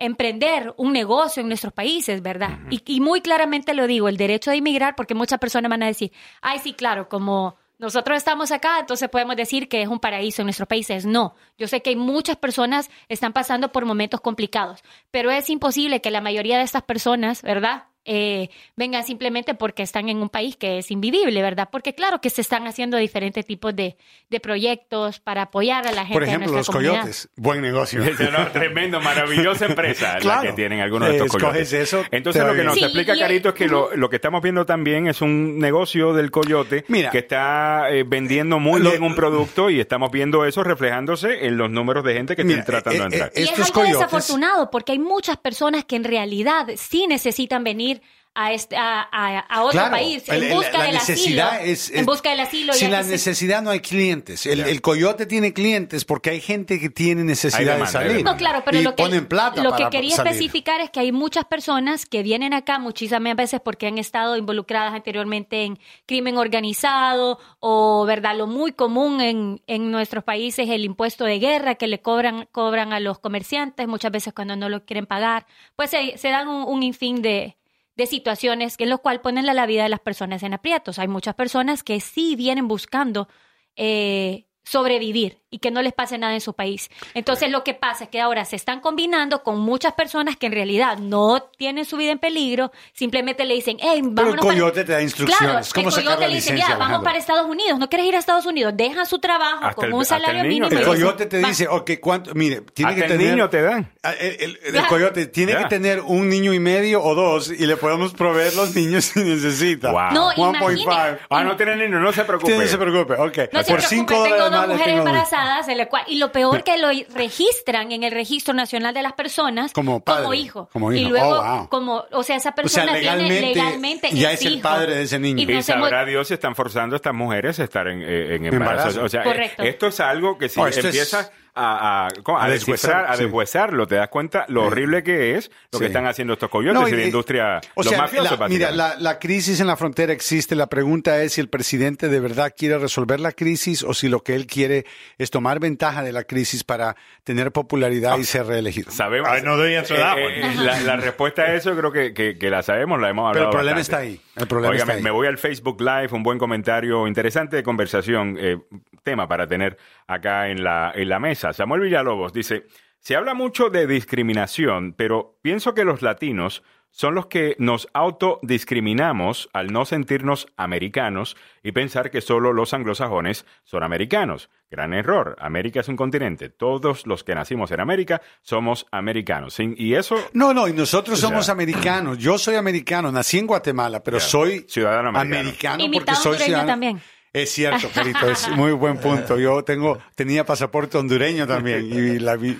[0.01, 2.59] emprender un negocio en nuestros países, ¿verdad?
[2.69, 5.87] y, y muy claramente lo digo, el derecho de inmigrar, porque muchas personas van a
[5.87, 6.11] decir,
[6.41, 10.45] ay, sí, claro, como nosotros estamos acá, entonces podemos decir que es un paraíso en
[10.47, 11.05] nuestros países.
[11.05, 15.49] No, yo sé que hay muchas personas que están pasando por momentos complicados, pero es
[15.49, 17.85] imposible que la mayoría de estas personas, ¿verdad?
[18.03, 21.69] Eh, vengan simplemente porque están en un país que es invivible, ¿verdad?
[21.71, 23.95] Porque claro que se están haciendo diferentes tipos de,
[24.29, 26.93] de proyectos para apoyar a la gente Por de ejemplo, los comunidad.
[27.01, 28.01] coyotes, buen negocio.
[28.31, 30.41] No, tremendo, maravillosa empresa la Claro.
[30.41, 31.73] que tienen algunos de Eh, estos escoges coyotes.
[31.73, 32.73] eso, Entonces lo que nos.
[32.75, 36.31] Sí, explica Carito es que lo, lo que estamos viendo también es un negocio del
[36.31, 37.11] coyote Mira.
[37.11, 41.57] que está eh, vendiendo muy Lo- bien un producto y estamos viendo eso reflejándose en
[41.57, 43.31] los números de gente que Mira, están tratando eh, de entrar.
[43.35, 47.63] eh, Y es algo coyotes- desafortunado porque hay muchas personas que en realidad sí necesitan
[47.63, 47.90] venir
[48.33, 51.69] a, este, a, a- a otro Claro, país en el- busca la del necesidad asilo.
[51.73, 52.71] es, es- en busca del asilo.
[52.71, 54.45] Sin la necesidad no hay clientes.
[54.45, 58.23] El, el coyote tiene clientes porque hay gente que tiene necesidad de demanda, salir.
[58.23, 60.31] No, claro, pero y lo que, ponen plata lo que para quería salir.
[60.31, 64.93] especificar es que hay muchas personas que vienen acá muchísimas veces porque han estado involucradas
[64.93, 68.37] anteriormente en crimen organizado o, ¿verdad?
[68.37, 72.47] Lo muy común en, en nuestros países es el impuesto de guerra que le cobran,
[72.53, 75.45] cobran a los comerciantes muchas veces cuando no lo quieren pagar.
[75.75, 77.57] Pues se, se dan un, un infín de,
[78.01, 80.99] de situaciones en lo cual ponen la vida de las personas en aprietos.
[80.99, 83.27] Hay muchas personas que sí vienen buscando
[83.75, 86.89] eh, sobrevivir y que no les pase nada en su país.
[87.13, 90.53] Entonces lo que pasa es que ahora se están combinando con muchas personas que en
[90.53, 94.53] realidad no tienen su vida en peligro, simplemente le dicen, hey, Pero el vámonos para-".
[94.53, 95.39] coyote te da instrucciones.
[95.39, 98.07] Claro, ¿Cómo el sacar coyote la le dice, ya, vamos para Estados Unidos, no quieres
[98.07, 100.81] ir a Estados Unidos, dejan su trabajo Hasta con el- un el salario niño mínimo.
[100.81, 102.33] El coyote te dice, ok, ¿cuánto?
[102.33, 103.33] Mire, tiene Hasta que el tener...
[103.35, 103.91] niño te dan.
[104.03, 107.65] Ah, El, el- el coyote tiene que tener un niño y medio o dos y
[107.65, 109.91] le podemos proveer los niños si necesita.
[109.91, 110.11] Wow.
[110.13, 110.81] No, 1.5.
[110.81, 112.53] imagine- Ah, no tiene niño, no se preocupe.
[112.53, 113.19] Sí, no se preocupe, ok.
[113.21, 115.03] No se Por preocupe, 5 tengo dólares dos mujeres tengo-
[115.41, 119.01] embarazadas, en la cual- y lo peor que lo registran en el Registro Nacional de
[119.01, 120.69] las Personas Como padre, hijo.
[120.71, 121.09] como Y hijo.
[121.09, 121.69] luego, Oh, wow.
[121.69, 125.03] como, o sea, esa O sea, persona legalmente, tiene legalmente ya es el padre de
[125.03, 125.43] ese niño.
[125.47, 128.45] Y Y sabrá Dios si están forzando a estas mujeres a estar en, eh, en
[128.45, 128.89] embarazo.
[128.89, 129.03] Embarazo.
[129.03, 129.63] O sea, Correcto.
[129.63, 133.23] eh, esto es algo que si Oh, es- empieza a, a, a deshuesar, a sí.
[133.25, 133.85] deshuesarlo.
[133.87, 135.89] Te das cuenta lo horrible que es lo que Sí.
[135.89, 138.71] están haciendo estos coyotes No, y, y- la industria, O los sea, mafiosos, la- mira,
[138.71, 140.55] la, la crisis en la frontera existe.
[140.55, 144.21] La pregunta es si el presidente de verdad quiere resolver la crisis o si lo
[144.23, 144.85] que él quiere
[145.17, 148.91] es tomar ventaja de la crisis para tener popularidad y ser reelegido.
[148.91, 149.29] Sabemos.
[149.31, 150.39] The answer to that one.
[150.39, 153.33] eh, la, la respuesta a eso creo que, que- que la sabemos, la hemos hablado.
[153.33, 154.13] Pero el problema bastante.
[154.13, 154.31] está ahí.
[154.37, 155.03] El problema Óigame, está ahí.
[155.03, 158.57] me voy al Facebook Live, un buen comentario interesante de conversación, eh,
[159.03, 159.77] tema para tener
[160.11, 161.53] acá en la, en la mesa.
[161.53, 162.65] Samuel Villalobos dice,
[162.99, 169.49] se habla mucho de discriminación, pero pienso que los latinos son los que nos autodiscriminamos
[169.53, 174.49] al no sentirnos americanos y pensar que solo los anglosajones son americanos.
[174.69, 175.35] Gran error.
[175.39, 176.49] América es un continente.
[176.49, 179.57] Todos los que nacimos en América somos americanos.
[179.59, 182.17] Y eso No, no, y nosotros somos americanos.
[182.17, 184.23] Yo soy americano, nací en Guatemala, pero Ya.
[184.25, 185.39] soy Ciudadano americano.
[185.39, 186.67] americano Y porque soy ciudadano.
[186.67, 187.01] también.
[187.33, 189.39] Es cierto, Carito, es muy buen punto.
[189.39, 192.57] Yo tengo, tenía pasaporte hondureño también y la vi,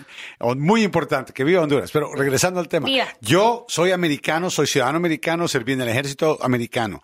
[0.56, 1.92] muy importante, que viva Honduras.
[1.92, 3.08] Pero regresando al tema, Viva.
[3.20, 7.02] yo soy americano, soy ciudadano americano, serví en el ejército americano.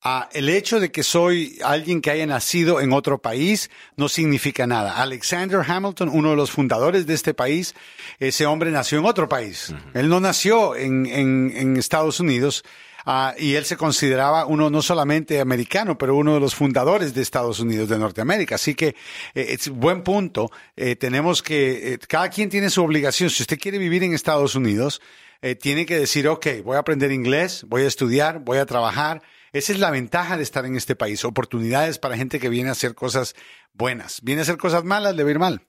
[0.00, 4.64] Ah, el hecho de que soy alguien que haya nacido en otro país no significa
[4.64, 5.02] nada.
[5.02, 7.74] Alexander Hamilton, uno de los fundadores de este país,
[8.20, 9.74] ese hombre nació en otro país.
[9.94, 12.64] Él no nació en, en, en Estados Unidos.
[13.10, 17.22] Ah, y él se consideraba uno no solamente americano, pero uno de los fundadores de
[17.22, 18.56] Estados Unidos, de Norteamérica.
[18.56, 18.88] Así que
[19.34, 20.50] eh, es buen punto.
[20.76, 23.30] Eh, tenemos que, eh, cada quien tiene su obligación.
[23.30, 25.00] Si usted quiere vivir en Estados Unidos,
[25.40, 29.22] eh, tiene que decir, ok, voy a aprender inglés, voy a estudiar, voy a trabajar.
[29.54, 31.24] Esa es la ventaja de estar en este país.
[31.24, 33.34] Oportunidades para gente que viene a hacer cosas
[33.72, 34.20] buenas.
[34.22, 35.62] Viene a hacer cosas malas, le va a ir mal.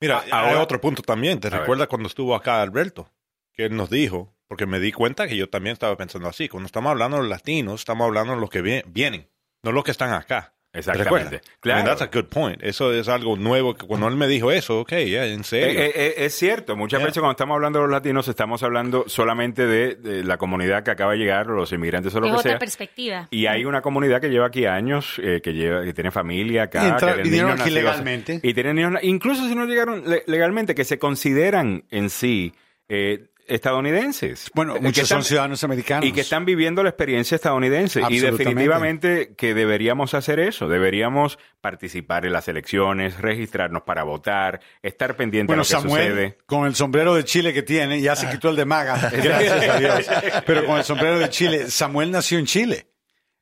[0.00, 1.40] Mira, Ah, hay ahora- otro punto también.
[1.40, 3.10] ¿Te recuerdas cuando estuvo acá Alberto?
[3.56, 6.48] Que él nos dijo, porque me di cuenta que yo también estaba pensando así.
[6.48, 9.28] Cuando estamos hablando de los latinos, estamos hablando de los que vie- vienen,
[9.62, 10.52] no los que están acá.
[10.70, 11.40] ¿Te Exactamente.
[11.60, 11.80] Claro.
[11.80, 12.62] I mean, that's a good point.
[12.62, 15.80] Eso es algo nuevo que cuando él me dijo eso, ok, ya, en serio.
[15.80, 17.06] Eh, eh, eh, es cierto, muchas Yeah.
[17.06, 20.90] veces cuando estamos hablando de los latinos estamos hablando solamente de, de la comunidad que
[20.90, 22.58] acaba de llegar, los inmigrantes o lo Es que otra sea.
[22.58, 23.26] perspectiva.
[23.30, 26.84] Y hay una comunidad que lleva aquí años, eh, que lleva, que tiene familia acá,
[26.84, 28.40] Y entra- que vinieron niños aquí legalmente.
[28.42, 32.52] y tienen niños, incluso si no llegaron le- legalmente, que se consideran en sí
[32.90, 34.50] eh, estadounidenses.
[34.54, 36.04] Bueno, muchos están- son ciudadanos americanos.
[36.06, 38.00] y que están viviendo la experiencia estadounidense.
[38.08, 40.68] Y definitivamente que deberíamos hacer eso.
[40.68, 46.08] Deberíamos participar en las elecciones, registrarnos para votar, estar pendiente Bueno, de lo que Samuel,
[46.10, 46.38] sucede.
[46.46, 49.78] con el sombrero de Chile que tiene, ya se quitó el de maga, gracias a
[49.78, 50.10] Dios.
[50.46, 52.86] Pero con el sombrero de Chile, Samuel nació en Chile.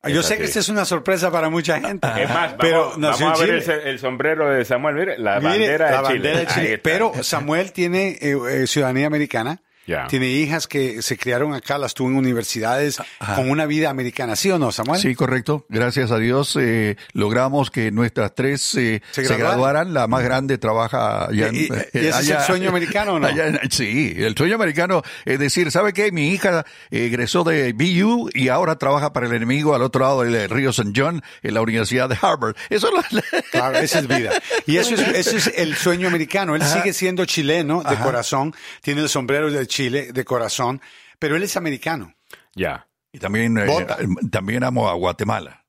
[0.07, 2.07] Yo sé que esta es una sorpresa para mucha gente.
[2.15, 3.73] Es más, vamos, pero vamos nació a ver Chile.
[3.81, 4.93] el, el sombrero de Samuel.
[4.93, 6.13] Mire, la Mire, bandera de la Chile.
[6.19, 6.77] bandera de Chile.
[6.77, 9.63] Pero Samuel tiene eh, eh, ciudadanía americana.
[9.87, 10.07] Ya.
[10.07, 12.97] Tiene hijas que se criaron acá, las tuvo en universidades
[13.35, 14.99] con una vida americana, ¿sí o no, Samuel?
[14.99, 15.65] Sí, correcto.
[15.69, 19.47] Gracias a Dios eh, logramos que nuestras tres eh, ¿Se se, graduaran?
[19.89, 19.93] graduaran.
[19.93, 21.59] La más grande trabaja allá en- ¿Y-
[21.93, 23.27] y ese es el sueño americano o no?
[23.27, 26.11] allá sí, el sueño americano es decir, ¿sabe qué?
[26.11, 30.23] Mi hija eh, egresó de BU y ahora trabaja para el enemigo al otro lado
[30.23, 30.91] del río St.
[30.95, 32.55] John en la Universidad de Harvard.
[32.69, 33.21] Eso es lo-
[33.51, 34.31] Claro, esa es vida.
[34.65, 36.55] Y eso es, eso es el sueño americano.
[36.55, 40.81] Él sigue siendo chileno de corazón, tiene el sombrero de Chile de corazón,
[41.19, 42.13] pero él es americano.
[42.55, 42.87] Ya.
[43.11, 43.97] Y también, eh, Vota.
[44.31, 45.63] también amo a Guatemala.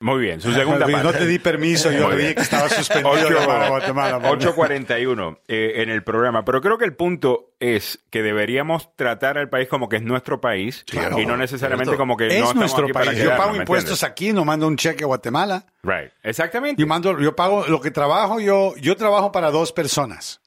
[0.00, 1.00] Muy bien, su segunda parte.
[1.04, 4.18] no te di permiso, yo le dije que estaba suspendido de llamar a Guatemala.
[4.18, 6.44] por- 8.41 eh, en el programa.
[6.44, 10.40] Pero creo que el punto es que deberíamos tratar al país como que es nuestro
[10.40, 11.20] país Claro.
[11.20, 13.22] y no necesariamente como que no Es nuestro aquí para país.
[13.22, 14.10] Yo pago ¿me impuestos entiendes?
[14.10, 15.66] aquí, no mando un cheque a Guatemala.
[15.84, 16.10] Right.
[16.24, 16.80] Exactamente.
[16.82, 20.40] Yo mando, yo pago lo que trabajo, yo, yo trabajo para dos personas.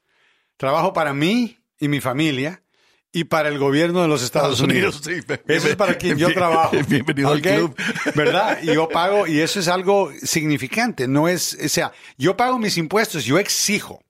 [0.58, 2.60] Trabajo para mí y mi familia
[3.18, 5.00] y para el gobierno de los Estados, Unidos.
[5.02, 5.12] sí.
[5.48, 6.76] Eso es para quien yo trabajo.
[6.86, 7.74] Bienvenido al club.
[8.14, 8.58] ¿Verdad?
[8.62, 11.08] Y yo pago, y eso es algo significante.
[11.08, 14.02] No es, o sea, yo pago mis impuestos, yo exijo.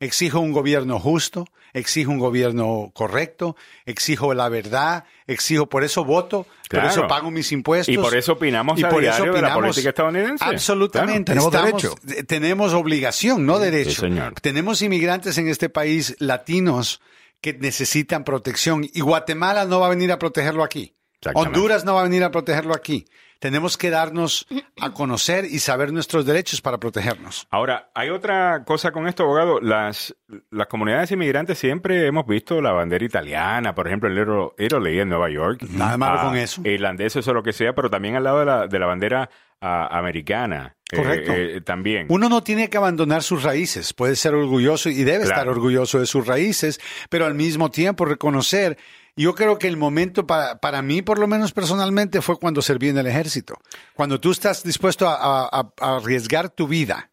[0.00, 3.54] Exijo un gobierno justo, exijo un gobierno correcto,
[3.86, 6.88] exijo la verdad, exijo, por eso voto, Claro.
[6.88, 7.94] por eso pago mis impuestos.
[7.94, 9.56] Y por eso opinamos Y a por eso de la opinamos.
[9.62, 10.44] política estadounidense.
[10.44, 11.32] Absolutamente.
[11.32, 12.18] Claro, tenemos Estamos- derecho.
[12.20, 13.90] eh, Tenemos obligación, no derecho.
[13.90, 14.34] Sí, señor.
[14.40, 17.00] Tenemos inmigrantes en este país latinos
[17.42, 20.96] que necesitan protección y Guatemala no va a venir a protegerlo aquí.
[21.34, 23.04] Honduras no va a venir a protegerlo aquí.
[23.38, 24.46] Tenemos que darnos
[24.80, 27.48] a conocer y saber nuestros derechos para protegernos.
[27.50, 29.60] Ahora, hay otra cosa con esto, abogado.
[29.60, 30.14] Las,
[30.50, 35.08] las comunidades inmigrantes siempre hemos visto la bandera italiana, por ejemplo, en Little Italy, en
[35.08, 35.62] Nueva York.
[35.70, 36.62] Nada malo Ah, con eso.
[36.64, 39.28] Irlandeses o lo que sea, pero también al lado de la, de la bandera
[39.60, 40.76] ah, americana.
[40.92, 41.32] Eh, Correcto.
[41.32, 42.06] eh, también.
[42.10, 45.30] Uno no tiene que abandonar sus raíces, puede ser orgulloso y debe Claro.
[45.30, 46.78] estar orgulloso de sus raíces,
[47.08, 48.76] pero al mismo tiempo reconocer,
[49.16, 52.88] yo creo que el momento para, para mí, por lo menos personalmente, fue cuando serví
[52.90, 53.54] en el ejército.
[53.94, 55.14] Cuando tú estás dispuesto a,
[55.46, 57.10] a- a arriesgar tu vida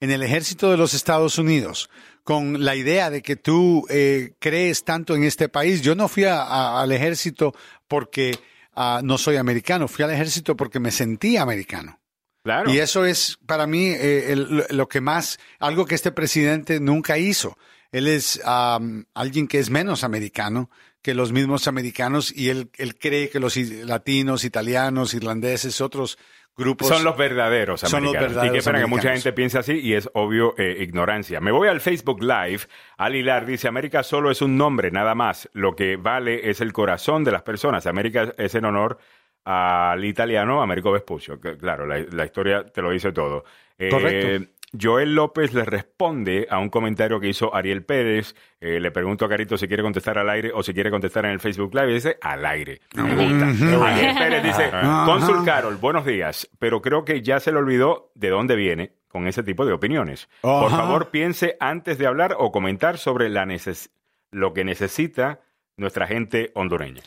[0.00, 1.90] en el ejército de los Estados Unidos
[2.24, 5.82] con la idea de que tú eh, crees tanto en este país.
[5.82, 7.54] Yo no fui a- al ejército
[7.86, 8.38] porque
[8.76, 11.99] ah, no soy americano, fui al ejército porque me sentía americano.
[12.42, 12.70] Claro.
[12.72, 17.18] Y eso es para mí eh, el- lo que más, algo que este presidente nunca
[17.18, 17.56] hizo.
[17.92, 20.70] Él es am, alguien que es menos americano
[21.02, 26.18] que los mismos americanos y él, él cree que los latinos, italianos, irlandeses, otros
[26.56, 28.32] grupos son los verdaderos Son los americanos.
[28.32, 31.40] y verdaderos que que mucha gente piensa así y es obvio eh, ignorancia.
[31.40, 32.60] Me voy al Facebook Live.
[32.98, 35.48] Al Hilar dice, América solo es un nombre, nada más.
[35.54, 37.86] Lo que vale es el corazón de las personas.
[37.86, 38.98] América es en honor
[39.44, 41.40] al italiano Américo Vespuccio.
[41.40, 43.44] Que, Claro, la, la historia te lo dice todo.
[43.78, 44.46] Eh, Correcto.
[44.80, 48.36] Joel López le responde a un comentario que hizo Ariel Pérez.
[48.60, 51.32] Eh, le pregunto a Carito si quiere contestar al aire o si quiere contestar en
[51.32, 51.90] el Facebook Live.
[51.90, 52.80] Y dice al aire.
[52.94, 53.86] Me gusta.
[53.88, 54.70] Ariel Pérez dice.
[55.06, 56.48] Cónsul Carol, buenos días.
[56.60, 60.28] Pero creo que ya se le olvidó de dónde viene con ese tipo de opiniones.
[60.40, 63.90] Por favor, piense antes de hablar o comentar sobre la neces-
[64.30, 65.40] lo que necesita
[65.76, 67.02] nuestra gente hondureña.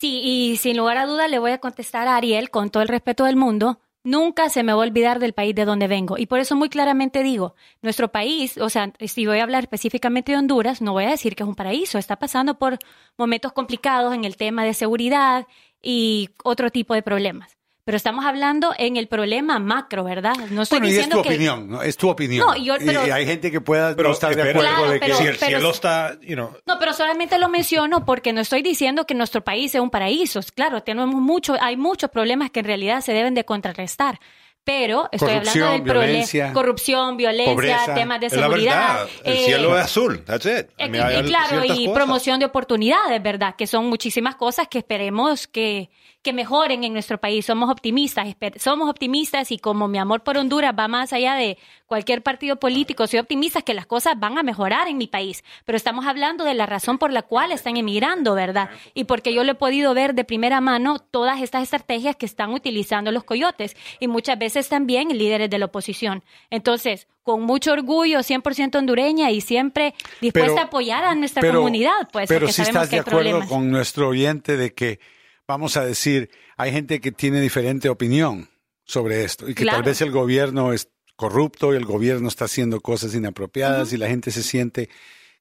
[0.00, 2.88] Sí, y sin lugar a duda le voy a contestar a Ariel con todo el
[2.88, 3.80] respeto del mundo.
[4.02, 6.16] Nunca se me va a olvidar del país de donde vengo.
[6.16, 10.32] Y por eso muy claramente digo, nuestro país, o sea, si voy a hablar específicamente
[10.32, 11.98] de Honduras, no voy a decir que es un paraíso.
[11.98, 12.78] Está pasando por
[13.18, 15.46] momentos complicados en el tema de seguridad
[15.82, 17.59] y otro tipo de problemas.
[17.84, 20.34] Pero estamos hablando en el problema macro, ¿verdad?
[20.50, 21.28] No estoy Bueno, y es diciendo tu que...
[21.30, 21.82] opinión, ¿no?
[21.82, 22.46] Es tu opinión.
[22.46, 25.00] No, yo- pero- y hay gente que pueda Pero no estar de acuerdo Claro, de
[25.00, 28.32] que pero- si el pero- cielo está, you know, No, pero solamente lo menciono porque
[28.32, 30.40] no estoy diciendo que nuestro país sea un paraíso.
[30.54, 34.20] Claro, tenemos mucho, hay muchos problemas que en realidad se deben de contrarrestar.
[34.62, 36.52] Pero estoy Corrupción, hablando del problema.
[36.52, 37.94] Corrupción, violencia, pobreza.
[37.94, 39.08] temas de seguridad.
[39.24, 40.22] El eh, cielo es azul.
[40.24, 40.70] That's it.
[40.76, 41.94] Eh, y claro, y cosas.
[41.94, 43.54] promoción de oportunidades, ¿verdad?
[43.56, 45.90] Que son muchísimas cosas que esperemos que,
[46.22, 47.46] que mejoren en nuestro país.
[47.46, 52.22] Somos optimistas, somos optimistas y como mi amor por Honduras va más allá de cualquier
[52.22, 55.42] partido político, soy optimista que las cosas van a mejorar en mi país.
[55.64, 58.70] Pero estamos hablando de la razón por la cual están emigrando, ¿verdad?
[58.94, 62.52] Y porque yo lo he podido ver de primera mano todas estas estrategias que están
[62.52, 66.22] utilizando los coyotes y muchas veces también líderes de la oposición.
[66.50, 71.58] Entonces, con mucho orgullo, 100% hondureña y siempre dispuesta Pero- a apoyar a nuestra pero-
[71.58, 73.48] comunidad, pues, pero si sabemos estás que de acuerdo problemas.
[73.48, 74.98] con nuestro oyente de que,
[75.46, 78.48] vamos a decir, hay gente que tiene diferente opinión
[78.84, 79.84] sobre esto y que tal Claro.
[79.84, 84.30] vez el gobierno es corrupto y el gobierno está haciendo cosas inapropiadas y la gente
[84.30, 84.88] se siente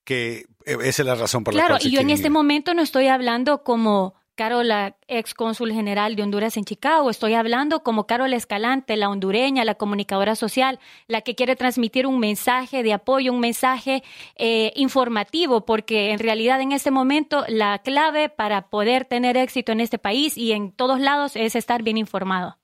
[0.03, 2.29] que eh, esa es la razón por la Claro, cual se y yo en este
[2.29, 7.33] momento no estoy hablando como Carol, la ex cónsul general de Honduras en Chicago, estoy
[7.33, 12.81] hablando como Carol Escalante, la hondureña, la comunicadora social, la que quiere transmitir un mensaje
[12.81, 14.01] de apoyo, un mensaje
[14.37, 19.81] eh, informativo, porque en realidad en este momento la clave para poder tener éxito en
[19.81, 22.57] este país y en todos lados es estar bien informado.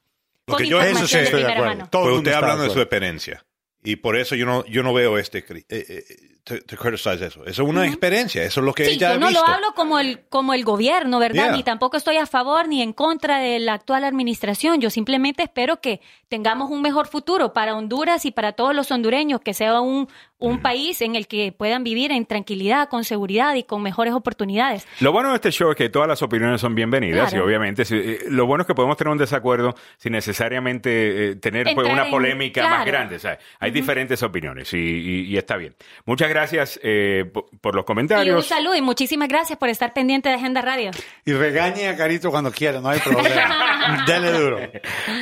[0.48, 1.88] Lo Con que yo- información Eso sí estoy de acuerdo.
[1.92, 3.46] Todo Pues usted de hablando de su experiencia.
[3.84, 6.04] Y por eso yo no, yo no veo este eh, eh,
[6.46, 7.44] to, to criticize eso.
[7.46, 8.44] Eso es una experiencia.
[8.44, 9.44] Eso es lo que Sí, ella yo ha no visto.
[9.46, 11.46] lo hablo como el, como el gobierno, ¿verdad?
[11.48, 11.52] Yeah.
[11.58, 14.80] Ni tampoco estoy a favor ni en contra de la actual administración.
[14.80, 19.42] Yo simplemente espero que tengamos un mejor futuro para Honduras y para todos los hondureños,
[19.42, 23.64] que sea un, un país en el que puedan vivir en tranquilidad, con seguridad y
[23.64, 24.88] con mejores oportunidades.
[25.00, 27.46] Lo bueno de este show es que todas las opiniones son bienvenidas Claro.
[27.46, 31.36] y obviamente si- eh, lo bueno es que podemos tener un desacuerdo sin necesariamente eh,
[31.38, 33.18] tener pues, Entrar una en- polémica más grande.
[33.20, 33.40] ¿sabes?
[33.60, 35.76] Hay diferentes opiniones y, y- y está bien.
[36.06, 36.35] Muchas gracias
[36.84, 38.46] eh, por, por los Y un comentarios.
[38.46, 40.92] saludo y muchísimas gracias por estar pendiente de Agenda Radio.
[41.26, 44.04] Y regañe a Carito cuando quiera, no hay problema.
[44.08, 44.58] Dele duro.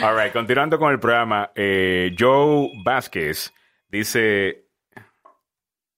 [0.01, 3.53] All right, continuando con el programa, eh, Joe Vázquez
[3.89, 4.62] dice...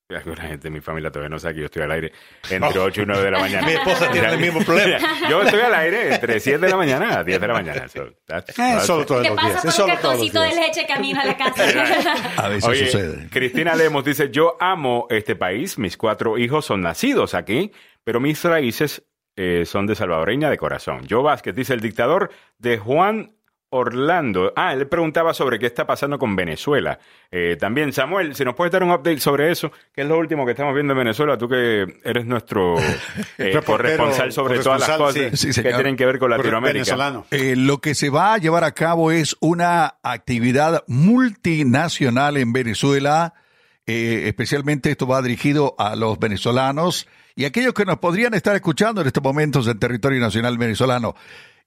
[0.10, 2.12] Alguna gente de mi familia todavía no sabe que yo estoy al aire
[2.52, 3.66] entre 8 y 9 de la mañana.
[3.68, 5.00] Mi esposa tiene el mismo problema.
[5.30, 7.88] Yo estoy al aire entre 7 de la mañana a 10 de la mañana.
[7.88, 9.66] So Eh, solo todos ¿Qué los pasa días.
[9.66, 11.64] Es un solo todos los cartoncito de leche camino a la casa?
[12.38, 13.30] A veces Oye, sucede.
[13.32, 17.72] Cristina Lemos dice, yo amo este país, mis cuatro hijos son nacidos aquí,
[18.04, 19.04] pero mis raíces
[19.36, 21.08] eh, son de salvadoreña de corazón.
[21.10, 23.35] Joe Vázquez dice, el dictador de Juan
[23.76, 24.54] Orlando.
[24.56, 26.98] Ah, él preguntaba sobre qué está pasando con Venezuela.
[27.32, 30.46] Eh, también, Samuel, si nos puedes dar un update sobre eso, que es lo último
[30.46, 32.76] que estamos viendo en Venezuela, tú que eres nuestro
[33.38, 35.54] eh, corresponsal sobre todas las cosas sí.
[35.54, 37.24] Sí, que tienen que ver con Latinoamérica.
[37.32, 43.34] Eh, lo que se va a llevar a cabo es una actividad multinacional en Venezuela.
[43.88, 49.02] Eh, especialmente esto va dirigido a los venezolanos y aquellos que nos podrían estar escuchando
[49.02, 51.16] en estos momentos en territorio nacional venezolano.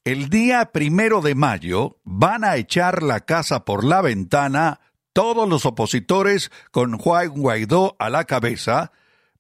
[0.05, 4.81] El día primero de mayo van a echar la casa por la ventana
[5.13, 8.93] todos los opositores con Juan Guaidó a la cabeza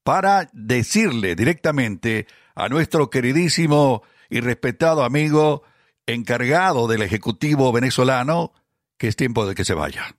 [0.03, 5.63] para decirle directamente a nuestro queridísimo y respetado amigo
[6.07, 8.53] encargado del Ejecutivo venezolano
[8.99, 10.18] que es tiempo de que se vaya.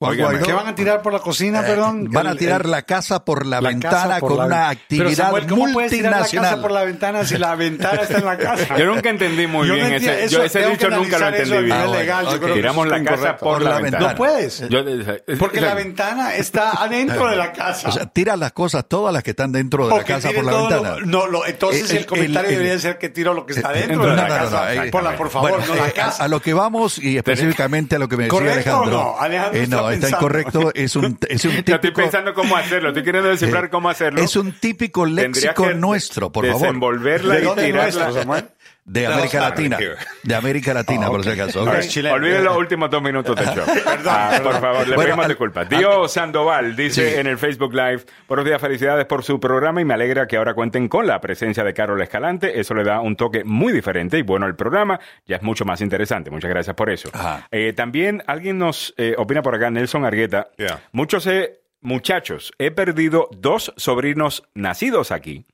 [0.00, 0.30] Guaidó.
[0.42, 2.04] ¿Qué van a tirar por la cocina, perdón?
[2.06, 4.56] Eh, Van a tirar el- la casa por la, la ventana por con la- una
[4.56, 6.50] Pero, actividad Samuel, ¿cómo puedes tirar la multinacional.
[6.52, 8.78] casa por la ventana si la ventana está en la casa?
[8.78, 11.26] Yo nunca entendí muy Yo no bien entiendo, ese, eso yo ese dicho nunca lo
[11.28, 11.72] entendí bien.
[11.72, 12.36] Ah, bueno, legal, yo ok.
[12.38, 14.06] creo que Tiramos la casa por, Por la la ventana.
[14.08, 14.10] ventana.
[14.12, 14.68] No puedes.
[14.70, 17.90] Yo- Porque la ventana está adentro de la casa.
[17.90, 20.44] O sea, tira las cosas, todas las que están dentro de O la casa por
[20.46, 20.96] la ventana.
[20.96, 23.52] lo- no, lo- entonces El- el, comentario el- el- debería ser que tiro lo que
[23.52, 24.74] está Eh, dentro no, de la no, no, casa.
[24.82, 26.24] no, por, la, por favor, no la eh, casa.
[26.24, 28.98] A, lo que vamos y específicamente a lo que me decía ¿Correcto o Alejandro.
[28.98, 29.20] no?
[29.20, 30.72] Alejandro eh, no, está incorrecto.
[30.74, 34.20] Es un, es un Yo estoy típico, pensando cómo hacerlo, estoy queriendo descifrar cómo hacerlo.
[34.20, 36.62] es un típico léxico nuestro, por favor.
[36.62, 37.82] Desenvolverla ¿De y tirarla.
[37.82, 38.44] nuestro, Samuel?
[38.92, 39.78] De América Latina.
[40.24, 41.62] De América Latina, por si acaso.
[41.62, 41.68] ok.
[41.68, 42.16] Ok, Es chileno.
[42.16, 43.64] Olviden los últimos dos minutos del show.
[44.06, 45.68] Ah, por favor, le Bueno, pedimos disculpas.
[45.68, 47.18] Dio Sandoval dice Sí.
[47.20, 50.54] en el Facebook Live, buenos días, felicidades por su programa y me alegra que ahora
[50.54, 52.58] cuenten con la presencia de Carol Escalante.
[52.58, 55.80] Eso le da un toque muy diferente y bueno, el programa ya es mucho más
[55.80, 56.30] interesante.
[56.32, 57.10] Muchas gracias por eso.
[57.52, 60.48] Eh, también alguien nos eh, opina por acá, Nelson Argueta.
[60.58, 60.80] Yeah.
[60.90, 65.46] Muchos eh, muchachos, he perdido dos sobrinos nacidos aquí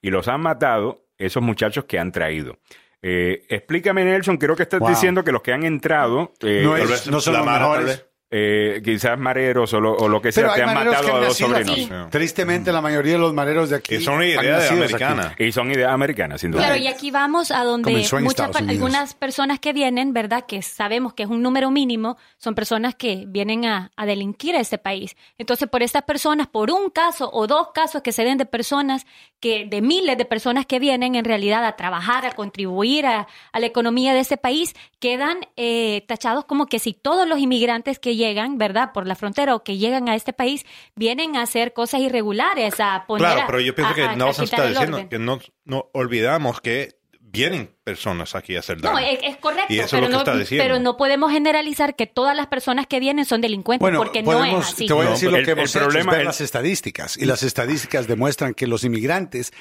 [0.00, 2.58] y los han matado esos muchachos que han traído.
[3.02, 4.90] Eh, explícame, Nelson, creo que estás Wow.
[4.90, 8.06] diciendo que los que han entrado, eh, No es- vez, no son la los mejores.
[8.32, 11.18] eh, quizás mareros o lo, o lo que sea, Pero te hay han mareros matado
[11.18, 11.70] que a dos sobrinos.
[11.72, 11.90] aquí.
[12.12, 13.96] Tristemente, la mayoría de los mareros de aquí.
[13.96, 14.94] Es una han idea de nacido aquí.
[15.02, 15.34] americana.
[15.36, 16.62] Y son ideas americanas, sin duda.
[16.64, 17.90] Claro, y aquí vamos a donde
[18.20, 20.44] muchas, algunas personas que vienen, ¿verdad?
[20.46, 24.60] Que sabemos que es un número mínimo, son personas que vienen a, a delinquir a
[24.60, 25.16] este país.
[25.36, 29.06] Entonces, por estas personas, por un caso o dos casos que se den de personas,
[29.40, 33.58] que de miles de personas que vienen en realidad a trabajar, a contribuir a, a
[33.60, 38.16] la economía de este país, quedan eh, tachados como que si todos los inmigrantes que
[38.16, 38.92] llegan, ¿verdad?
[38.92, 43.04] Por la frontera o que llegan a este país, vienen a hacer cosas irregulares, a
[43.08, 45.08] poner Claro, a- pero yo pienso a- que no se quitar está el diciendo orden.
[45.08, 46.99] que no, no olvidamos que
[47.32, 48.94] vienen personas aquí a hacer daño.
[48.94, 50.64] No, es, es correcto, Y eso es pero, lo que no, está diciendo.
[50.64, 54.44] pero no podemos generalizar que todas las personas que vienen son delincuentes, Bueno, porque no
[54.44, 54.86] es así.
[54.86, 56.26] te voy a No, decir lo el- que el hemos hecho, problema es ver es-
[56.26, 57.16] las estadísticas.
[57.16, 59.52] Y las estadísticas demuestran que los inmigrantes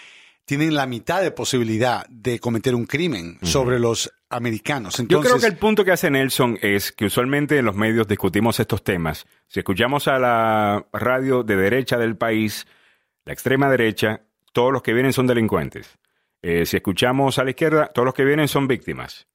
[0.45, 4.95] tienen la mitad de posibilidad de cometer un crimen sobre los americanos.
[4.97, 8.07] Yo Entonces, creo que el punto que hace Nelson es que usualmente en los medios
[8.07, 9.27] discutimos estos temas.
[9.47, 12.65] Si escuchamos a la radio de derecha del país,
[13.25, 15.98] la extrema derecha, todos los que vienen son delincuentes.
[16.41, 19.27] Eh, si escuchamos a la izquierda, todos los que vienen son víctimas.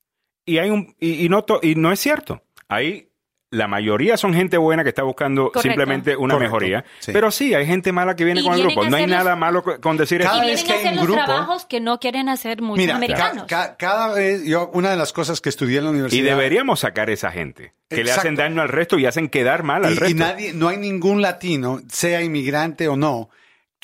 [0.46, 2.42] Y hay un y, y no to- y no es cierto.
[2.68, 3.11] Ahí
[3.50, 5.61] la mayoría son gente buena que está buscando Correcto.
[5.61, 6.84] simplemente una Correcto, mejoría.
[6.98, 7.12] sí.
[7.12, 8.82] Pero sí, hay gente mala que viene Y con el grupo.
[8.82, 10.46] a No hay los- nada malo co- con decir Cada y eso.
[10.48, 12.78] vez vienen que a hay hacer un los grupo- trabajos que no quieren hacer muchos
[12.78, 13.44] Mira, americanos.
[13.46, 16.24] ca- ca- cada vez, yo, una de las cosas que estudié en la Y universidad.
[16.36, 19.92] deberíamos sacar esa gente que le hacen daño al resto y hacen quedar mal al
[19.92, 20.11] y, resto.
[20.11, 23.30] y nadie, no hay ningún latino, sea inmigrante o no,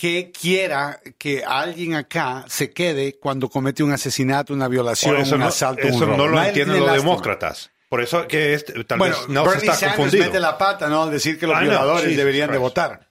[0.01, 5.43] que quiera que alguien acá se quede cuando comete un asesinato, una violación, eso un
[5.43, 6.17] no, asalto, un eso robo.
[6.17, 7.11] no lo entienden los lástima.
[7.11, 7.71] demócratas.
[7.87, 10.25] Por eso que es, tal Bueno, vez no se Bernie está Sanders confundido.
[10.25, 11.03] mete la pata, ¿no?
[11.03, 13.11] Al decir que los know, violadores deberían de votar.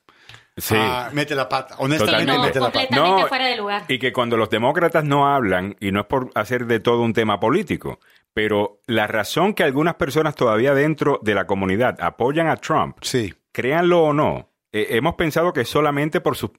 [0.58, 0.74] Sí.
[0.76, 1.76] Ah, mete la pata.
[1.78, 2.48] Honestamente, Totalmente.
[2.48, 2.80] mete la pata.
[2.80, 3.84] completamente No, fuera de lugar.
[3.88, 7.14] Y que cuando los demócratas no hablan, y no es por hacer de todo un
[7.14, 8.00] tema político,
[8.34, 13.32] pero la razón que algunas personas todavía dentro de la comunidad apoyan a Trump, Sí.
[13.52, 16.52] créanlo o no, eh, hemos pensado que solamente por su,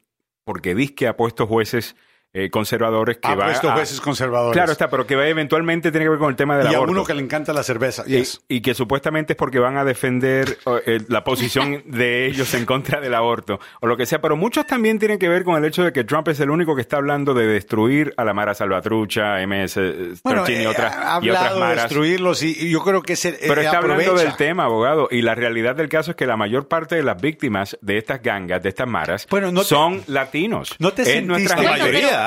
[0.51, 1.95] porque disque ha puesto jueces
[2.33, 4.53] eh, conservadores que Ha va puesto a- jueces conservadores.
[4.57, 6.77] Claro está, pero que va eventualmente tiene que ver con el tema del y a
[6.77, 6.93] aborto.
[6.93, 8.05] uno que le encanta la cerveza.
[8.07, 8.41] Y- Yes.
[8.49, 13.01] Y, que supuestamente es porque van a defender eh, la posición de ellos en contra
[13.01, 15.83] del aborto o lo que sea, pero muchos también tienen que ver con el hecho
[15.83, 19.41] de que Trump es el único que está hablando de destruir a la Mara Salvatrucha,
[19.43, 21.85] MS-13 Bueno, y, eh, otras, ha y otras hablado de maras.
[21.85, 25.23] destruirlos y, y yo creo que ese Pero eh, está hablando del tema, abogado, y
[25.23, 28.63] la realidad del caso es que la mayor parte de las víctimas de estas gangas,
[28.63, 30.75] de estas maras, Bueno, no te- son latinos.
[30.79, 31.63] ¿no te Es sentiste- nuestra La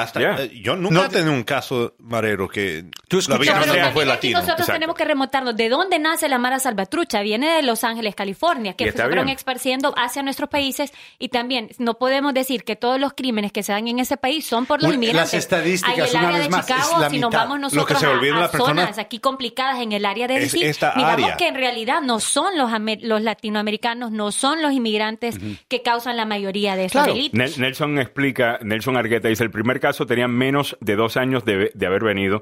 [0.02, 4.04] Hasta, eh, yo nunca No he tenido un caso marero que Tú la víctima fue
[4.04, 4.39] aquí latino.
[4.39, 4.74] nosotros Exacto.
[4.74, 5.56] tenemos que remontarnos.
[5.56, 7.22] ¿De dónde nace la Mara Salvatrucha?
[7.22, 10.91] Viene de Los Ángeles, California, que se fueron esparciendo hacia nuestros países.
[11.20, 14.46] Y también no podemos decir que todos los crímenes que se dan en ese país
[14.46, 15.34] son por los inmigrantes.
[15.34, 17.60] las estadísticas, Hay el una área vez de más, es Chicago, la si nos vamos
[17.60, 20.52] Lo que nosotros se a, las personas zonas aquí complicadas en el área de es
[20.52, 21.38] DC, esta miramos área.
[21.38, 22.72] que en realidad no son los,
[23.02, 25.36] los latinoamericanos, no son los inmigrantes
[25.68, 27.14] que causan la mayoría de esos Claro.
[27.14, 27.39] delitos.
[27.39, 31.72] Nel- Nelson explica, Nelson Argueta dice, el primer caso tenían menos de dos años de,
[31.74, 32.42] de haber venido,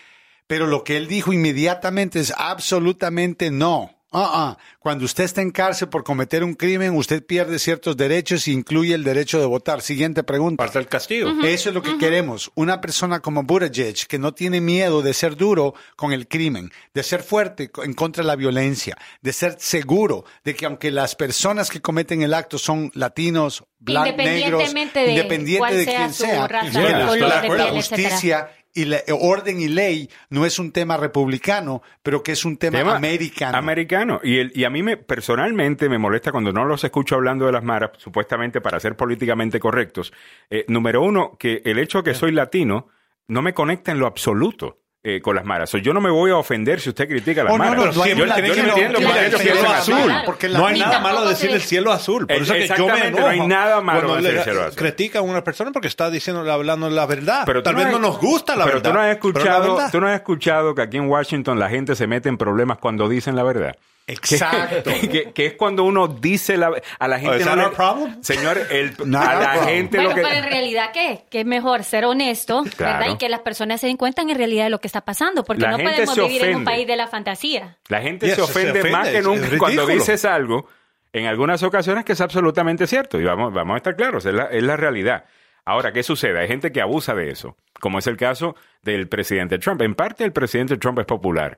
[0.45, 3.98] Pero lo que él dijo inmediatamente es absolutamente no.
[4.11, 4.57] Ah, ah.
[4.79, 9.03] Cuando usted está en cárcel por cometer un crimen, usted pierde ciertos derechos, incluye el
[9.03, 9.81] derecho de votar.
[9.81, 10.63] Siguiente pregunta.
[10.63, 11.29] Parte del castigo.
[11.43, 12.51] Eso es lo que queremos.
[12.55, 17.03] Una persona como Buttigieg que no tiene miedo de ser duro con el crimen, de
[17.03, 21.69] ser fuerte en contra de la violencia, de ser seguro de que aunque las personas
[21.69, 26.13] que cometen el acto son latinos, blancos, negros, Independientemente de independiente cuál de sea quién
[26.13, 28.55] su sea, raza, que color la- de la piel, etcétera.
[28.79, 32.79] Y la, orden y ley no es un tema republicano, pero que es un tema,
[32.79, 33.57] Tema americano.
[33.57, 34.19] Americano.
[34.23, 37.51] Y, el, y a mí me, personalmente me molesta cuando no los escucho hablando de
[37.51, 40.13] las maras, supuestamente para ser políticamente correctos.
[40.49, 42.87] Eh, número uno, que el hecho de que soy latino
[43.27, 44.78] no me conecta en lo absoluto.
[45.01, 45.71] Eh, con las maras.
[45.81, 47.77] Yo no me voy a ofender si usted critica las Oh, no, maras.
[47.77, 50.11] no, yo, no hay yo latino entiendo piensan azul.
[50.25, 52.27] porque No hay nada malo decir el cielo azul.
[52.27, 53.21] Por eso que yo me enojo.
[53.23, 54.75] no hay nada malo decir el cielo azul.
[54.75, 57.43] Critica a una persona porque está diciendo, hablando la verdad.
[57.45, 58.89] Pero Tal no vez has- no nos gusta la pero verdad.
[58.91, 59.91] tú no has pero la escuchado, verdad.
[59.91, 63.07] tú no has escuchado que aquí en Washington la gente se mete en problemas cuando
[63.07, 63.75] dicen la verdad.
[64.09, 64.91] Exacto.
[65.09, 68.21] Que, que es cuando uno dice la a la gente is no le- problem?
[68.23, 69.65] señor el, a la problem.
[69.75, 71.21] gente Bueno, lo que pero en realidad, ¿qué?
[71.29, 72.99] Que es mejor ser honesto, Claro.
[72.99, 73.13] ¿verdad?
[73.15, 75.61] Y que las personas se den cuenta en realidad de lo que está pasando, porque
[75.63, 76.71] La no gente podemos vivir en un ofende.
[76.71, 77.77] país de la fantasía.
[77.87, 80.67] la gente Yes, se se ofende, ofende, más que nunca cuando dices algo
[81.13, 84.45] en algunas ocasiones que es absolutamente cierto y vamos vamos a estar claros es la,
[84.45, 85.25] es la realidad
[85.65, 89.57] ahora qué sucede hay gente que abusa de eso como es el caso del presidente
[89.57, 91.57] Trump en parte el presidente Trump es popular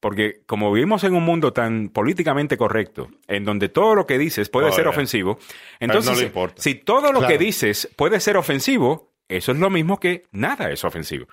[0.00, 4.48] porque como vivimos en un mundo tan políticamente correcto, en donde todo lo que dices
[4.48, 4.90] puede Oh, ser yeah.
[4.90, 5.46] ofensivo, no
[5.80, 6.62] entonces le si- importa.
[6.62, 7.26] si todo lo Claro.
[7.28, 11.26] que dices puede ser ofensivo, eso es lo mismo que nada es ofensivo.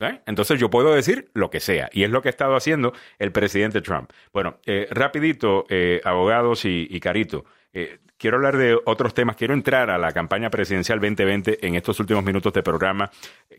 [0.00, 0.20] ¿Eh?
[0.26, 3.30] Entonces yo puedo decir lo que sea, y es lo que ha estado haciendo el
[3.30, 4.10] presidente Trump.
[4.32, 9.54] Bueno, eh, rapidito, eh, abogados y, y Carito, eh, quiero hablar de otros temas, quiero
[9.54, 13.12] entrar a la campaña presidencial 2020 en estos últimos minutos de programa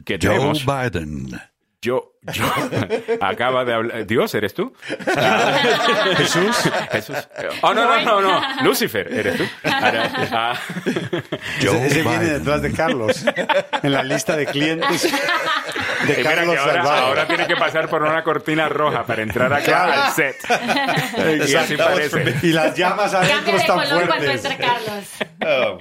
[0.04, 0.66] que Joe tenemos.
[0.66, 1.28] Biden.
[1.84, 2.46] Yo, yo,
[3.22, 4.06] acaba de hablar.
[4.08, 4.74] Dios, ¿eres tú?
[6.16, 6.56] Jesús.
[6.94, 7.18] Jesús.
[7.62, 8.42] Oh, no, no, no, no.
[8.64, 9.44] Lucifer, ¿eres tú?
[9.66, 10.54] Ah.
[11.60, 13.26] Ese, ese viene detrás de Carlos,
[13.84, 15.12] en la lista de clientes
[16.08, 17.04] de que Carlos ahora, Salvador.
[17.04, 20.02] ahora tiene que pasar por una cortina roja para entrar acá Claro.
[20.04, 20.36] al set.
[21.50, 22.36] y así parece.
[22.44, 24.42] Y las llamas adentro están fuertes.
[24.58, 25.10] Carlos.
[25.46, 25.78] Oh.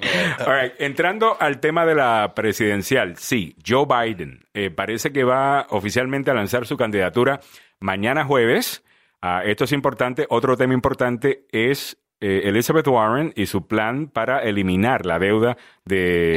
[0.50, 5.66] All right, Entrando al tema de la presidencial, sí, Joe Biden eh, parece que va
[5.70, 7.40] oficialmente a lanzar su candidatura
[7.80, 8.84] mañana jueves.
[9.20, 10.26] Ah, esto es importante.
[10.28, 16.36] Otro tema importante es eh, Elizabeth Warren y su plan para eliminar la deuda de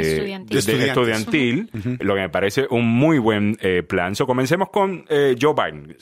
[0.58, 1.70] Estudiantil.
[1.74, 4.16] de- de lo que me parece un muy buen eh, plan.
[4.16, 5.96] So, comencemos con eh, Joe Biden.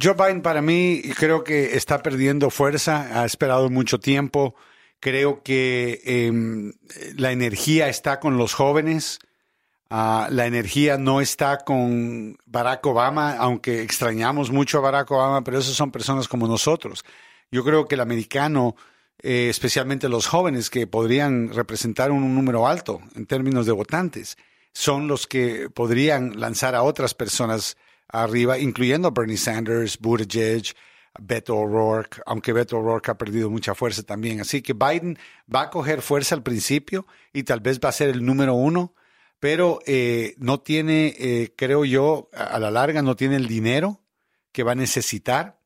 [0.00, 4.54] Joe Biden para mí creo que está perdiendo fuerza, ha esperado mucho tiempo.
[5.00, 6.72] Creo que em,
[7.16, 9.18] la energía está con los jóvenes.
[9.90, 15.58] Ah, la energía no está con Barack Obama, aunque extrañamos mucho a Barack Obama, pero
[15.58, 17.04] esos son personas como nosotros.
[17.50, 18.76] Yo creo que el americano,
[19.22, 24.36] eh, especialmente los jóvenes que podrían representar un, número alto en términos de votantes,
[24.72, 27.78] son los que podrían lanzar a otras personas
[28.08, 30.74] arriba, incluyendo Bernie Sanders, Buttigieg,
[31.18, 34.40] Beto O'Rourke, aunque Beto O'Rourke ha perdido mucha fuerza también.
[34.42, 35.18] Así que Biden
[35.52, 38.92] va a coger fuerza al principio y tal vez va a ser el número uno,
[39.40, 44.00] pero eh, no tiene, eh, creo yo, a la larga no tiene el dinero
[44.52, 45.60] que va a necesitar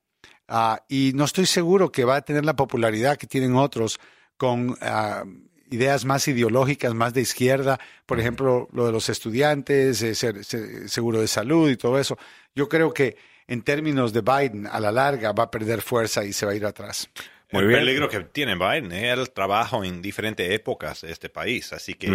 [0.49, 3.99] ah, y no estoy seguro que va a tener la popularidad que tienen otros
[4.37, 5.25] con ah,
[5.71, 10.89] ideas más ideológicas, más de izquierda, por ejemplo, lo de los estudiantes, eh, ser- ser-
[10.91, 12.19] seguro de salud y todo eso.
[12.55, 13.17] Yo creo que
[13.47, 16.55] en términos de Biden, a la larga va a perder fuerza y se va a
[16.55, 17.09] ir atrás.
[17.53, 17.81] Muy el bien.
[17.81, 21.73] peligro que tiene Biden es el trabajo en diferentes épocas de este país.
[21.73, 22.09] Así que.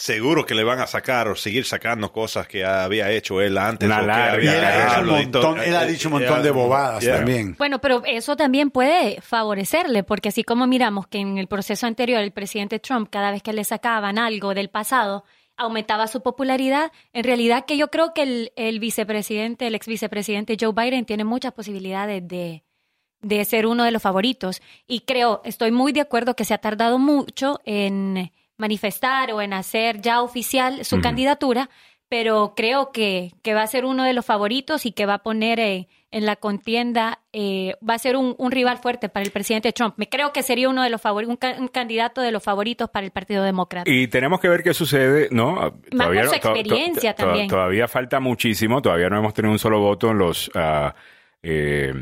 [0.00, 3.86] Seguro que le van a sacar o seguir sacando cosas que había hecho él antes.
[3.86, 7.16] Una larga había él montón, él ha dicho un montón de bobadas Yeah.
[7.16, 7.54] también.
[7.58, 12.22] Bueno, pero eso también puede favorecerle, porque así como miramos que en el proceso anterior
[12.22, 15.24] el presidente Trump, cada vez que le sacaban algo del pasado,
[15.58, 20.56] aumentaba su popularidad, en realidad que yo creo que el, el vicepresidente, el ex vicepresidente
[20.58, 22.64] Joe Biden tiene muchas posibilidades de,
[23.20, 24.62] de ser uno de los favoritos.
[24.86, 29.52] Y creo, estoy muy de acuerdo que se ha tardado mucho en manifestar o en
[29.52, 31.70] hacer ya oficial su candidatura,
[32.08, 35.22] pero creo que, que va a ser uno de los favoritos y que va a
[35.22, 39.30] poner eh, en la contienda eh, va a ser un, un, rival fuerte para el
[39.30, 39.94] presidente Trump.
[39.96, 43.06] Me creo que sería uno de los favoritos, un, un, candidato de los favoritos para
[43.06, 43.88] el Partido Demócrata.
[43.88, 45.72] Y tenemos que ver qué sucede, ¿no?
[45.88, 47.48] Todavía, su experiencia to, to, también.
[47.48, 50.48] Todavía falta muchísimo, todavía no hemos tenido un solo voto en los...
[50.48, 50.90] Uh,
[51.42, 51.92] eh,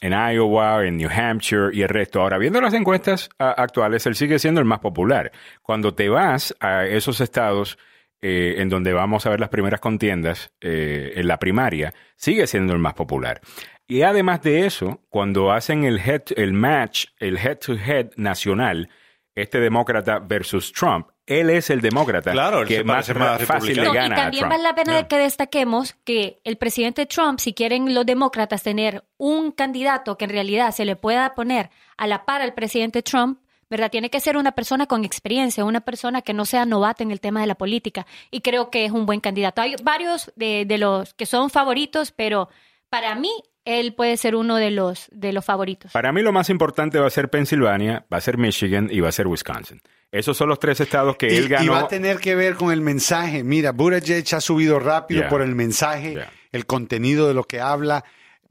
[0.00, 2.20] en Iowa, en New Hampshire y el resto.
[2.20, 5.32] Ahora, viendo las encuestas actuales, él sigue siendo el más popular.
[5.62, 7.78] Cuando te vas a esos estados
[8.20, 12.72] eh, en donde vamos a ver las primeras contiendas eh, en la primaria, sigue siendo
[12.72, 13.40] el más popular.
[13.86, 18.90] Y además de eso, cuando hacen el, head, el match, el head-to-head nacional,
[19.34, 23.92] este demócrata versus Trump, él es el demócrata claro, que más, más fácil le no,
[23.92, 24.50] gana y también a Trump.
[24.50, 25.08] vale la pena yeah.
[25.08, 30.30] que destaquemos que el presidente Trump, si quieren los demócratas tener un candidato que en
[30.30, 33.38] realidad se le pueda poner a la par al presidente Trump,
[33.70, 33.90] ¿verdad?
[33.90, 37.20] Tiene que ser una persona con experiencia, una persona que no sea novata en el
[37.20, 38.06] tema de la política.
[38.30, 39.60] Y creo que es un buen candidato.
[39.60, 42.48] Hay varios de, de los que son favoritos, pero
[42.90, 43.30] para mí
[43.64, 45.92] él puede ser uno de los, de los favoritos.
[45.92, 49.10] Para mí lo más importante va a ser Pensilvania, va a ser Michigan y va
[49.10, 49.80] a ser Wisconsin.
[50.10, 51.64] Esos son los tres estados que y, él ganó.
[51.64, 53.44] Y va a tener que ver con el mensaje.
[53.44, 55.28] Mira, Buttigieg ha subido rápido Yeah.
[55.28, 56.30] por el mensaje, Yeah.
[56.52, 58.04] el contenido de lo que habla.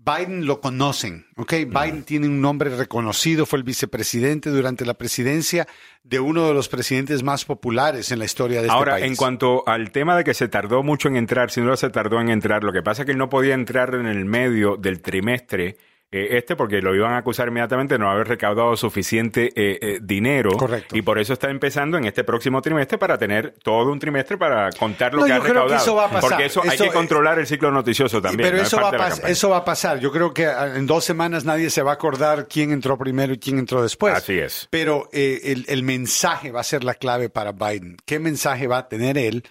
[0.08, 1.53] Biden lo conocen, ¿ok?
[1.68, 5.68] Biden tiene un nombre reconocido, fue el vicepresidente durante la presidencia
[6.03, 9.05] de uno de los presidentes más populares en la historia de este Ahora, país.
[9.05, 12.22] en cuanto al tema de que se tardó mucho en entrar, si no se tardó
[12.22, 15.01] en entrar, lo que pasa es que él no podía entrar en el medio del
[15.01, 15.76] trimestre
[16.10, 19.99] eh, este porque lo iban a acusar inmediatamente de no haber recaudado suficiente eh, eh,
[20.01, 20.51] dinero.
[20.51, 20.95] Correcto.
[20.95, 24.72] Y por eso está empezando en este próximo trimestre para tener todo un trimestre para
[24.72, 25.82] contar lo No, que yo ha creo que recaudado.
[25.84, 26.30] eso va a pasar.
[26.30, 28.49] Porque eso, hay que controlar el ciclo noticioso también.
[28.49, 29.99] Pero eso, va a eso va a pasar.
[29.99, 33.34] Yo creo que ah, en dos semanas nadie se va a acordar quién entró primero
[33.34, 34.14] y quién entró después.
[34.16, 34.68] Así es.
[34.70, 37.97] Pero eh, el, el mensaje va a ser la clave para Biden.
[38.05, 39.43] ¿Qué mensaje va a tener él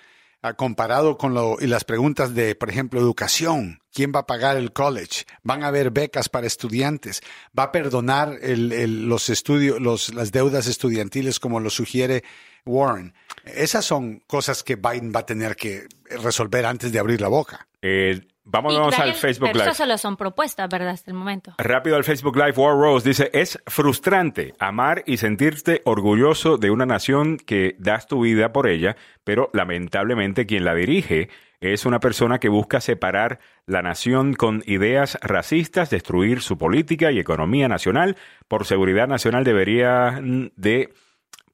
[0.43, 3.81] ah, comparado con lo, y las preguntas de, por ejemplo, educación?
[3.97, 5.25] ¿Quién va a pagar el college?
[5.43, 7.23] ¿Van a haber becas para estudiantes?
[7.59, 12.23] ¿Va a perdonar el- el- los estudios, los, las deudas estudiantiles como lo sugiere
[12.67, 13.15] Warren?
[13.47, 15.87] Esas son cosas que Biden va a tener que
[16.23, 17.69] resolver antes de abrir la boca.
[17.81, 19.71] Eh, vámonos Y, al Daniel, Facebook pero Live.
[19.71, 20.91] eso solo son propuestas, ¿verdad?
[20.91, 21.55] Hasta el momento.
[21.57, 26.85] Rápido al Facebook Live, War Rose dice, es frustrante amar y sentirte orgulloso de una
[26.85, 28.95] nación que das tu vida por ella,
[29.25, 31.31] pero lamentablemente quien la dirige
[31.61, 37.19] es una persona que busca separar la nación con ideas racistas, destruir su política y
[37.19, 38.17] economía nacional.
[38.49, 40.93] Por seguridad nacional debería mm, de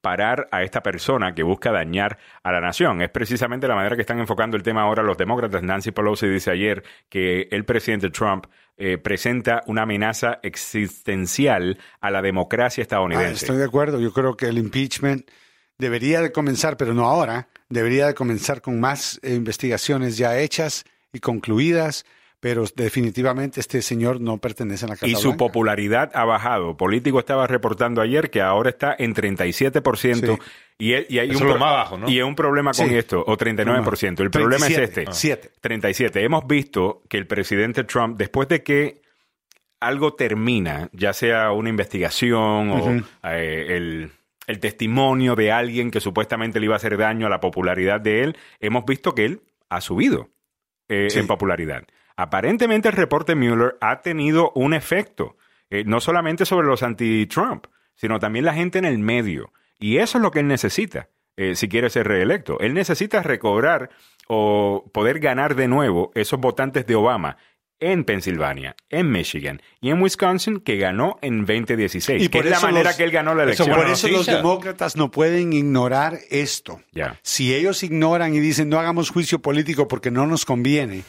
[0.00, 3.02] parar a esta persona que busca dañar a la nación.
[3.02, 5.62] Es precisamente la manera que están enfocando el tema ahora los demócratas.
[5.62, 8.46] Nancy Pelosi dice ayer que el presidente Trump
[8.76, 13.44] eh, presenta una amenaza existencial a la democracia Ah, estadounidense.
[13.44, 14.00] estoy de acuerdo.
[14.00, 15.30] Yo creo que el impeachment
[15.78, 17.48] debería de comenzar, pero no ahora.
[17.72, 22.04] Debería de comenzar con más eh, investigaciones ya hechas y concluidas,
[22.40, 25.38] pero definitivamente este señor no pertenece a la Casa y su Blanca.
[25.38, 26.76] popularidad ha bajado.
[26.76, 30.36] Político estaba reportando ayer que ahora está en 37%.
[30.36, 30.42] Sí.
[30.78, 32.08] Y, y hay Eso un más bajo, ¿no?
[32.10, 32.94] Y es un problema con Sí.
[32.96, 34.20] esto, o 39%.
[34.22, 35.12] El problema es 37, este.
[35.14, 35.50] siete.
[35.60, 36.24] 37.
[36.24, 39.00] Hemos visto que el presidente Trump, después de que
[39.80, 44.10] algo termina, ya sea una investigación o eh, el,
[44.46, 48.22] el testimonio de alguien que supuestamente le iba a hacer daño a la popularidad de
[48.22, 50.28] él, hemos visto que él ha subido
[50.88, 51.20] eh, Sí.
[51.20, 51.84] en popularidad.
[52.16, 55.36] Aparentemente el reporte Mueller ha tenido un efecto,
[55.70, 59.52] eh, no solamente sobre los anti-Trump, sino también la gente en el medio.
[59.78, 62.60] Y eso es lo que él necesita eh, si quiere ser reelecto.
[62.60, 63.88] Él necesita recobrar
[64.28, 67.38] o poder ganar de nuevo esos votantes de Obama
[67.82, 72.50] en Pensilvania, en Michigan y en Wisconsin que ganó en 2016, Y que por es
[72.52, 73.68] la eso manera los- que él ganó la eso elección.
[73.68, 76.80] Por Buena eso los demócratas no pueden ignorar esto.
[76.92, 77.18] Ya.
[77.22, 81.02] Si ellos ignoran y dicen no hagamos juicio político porque no nos conviene,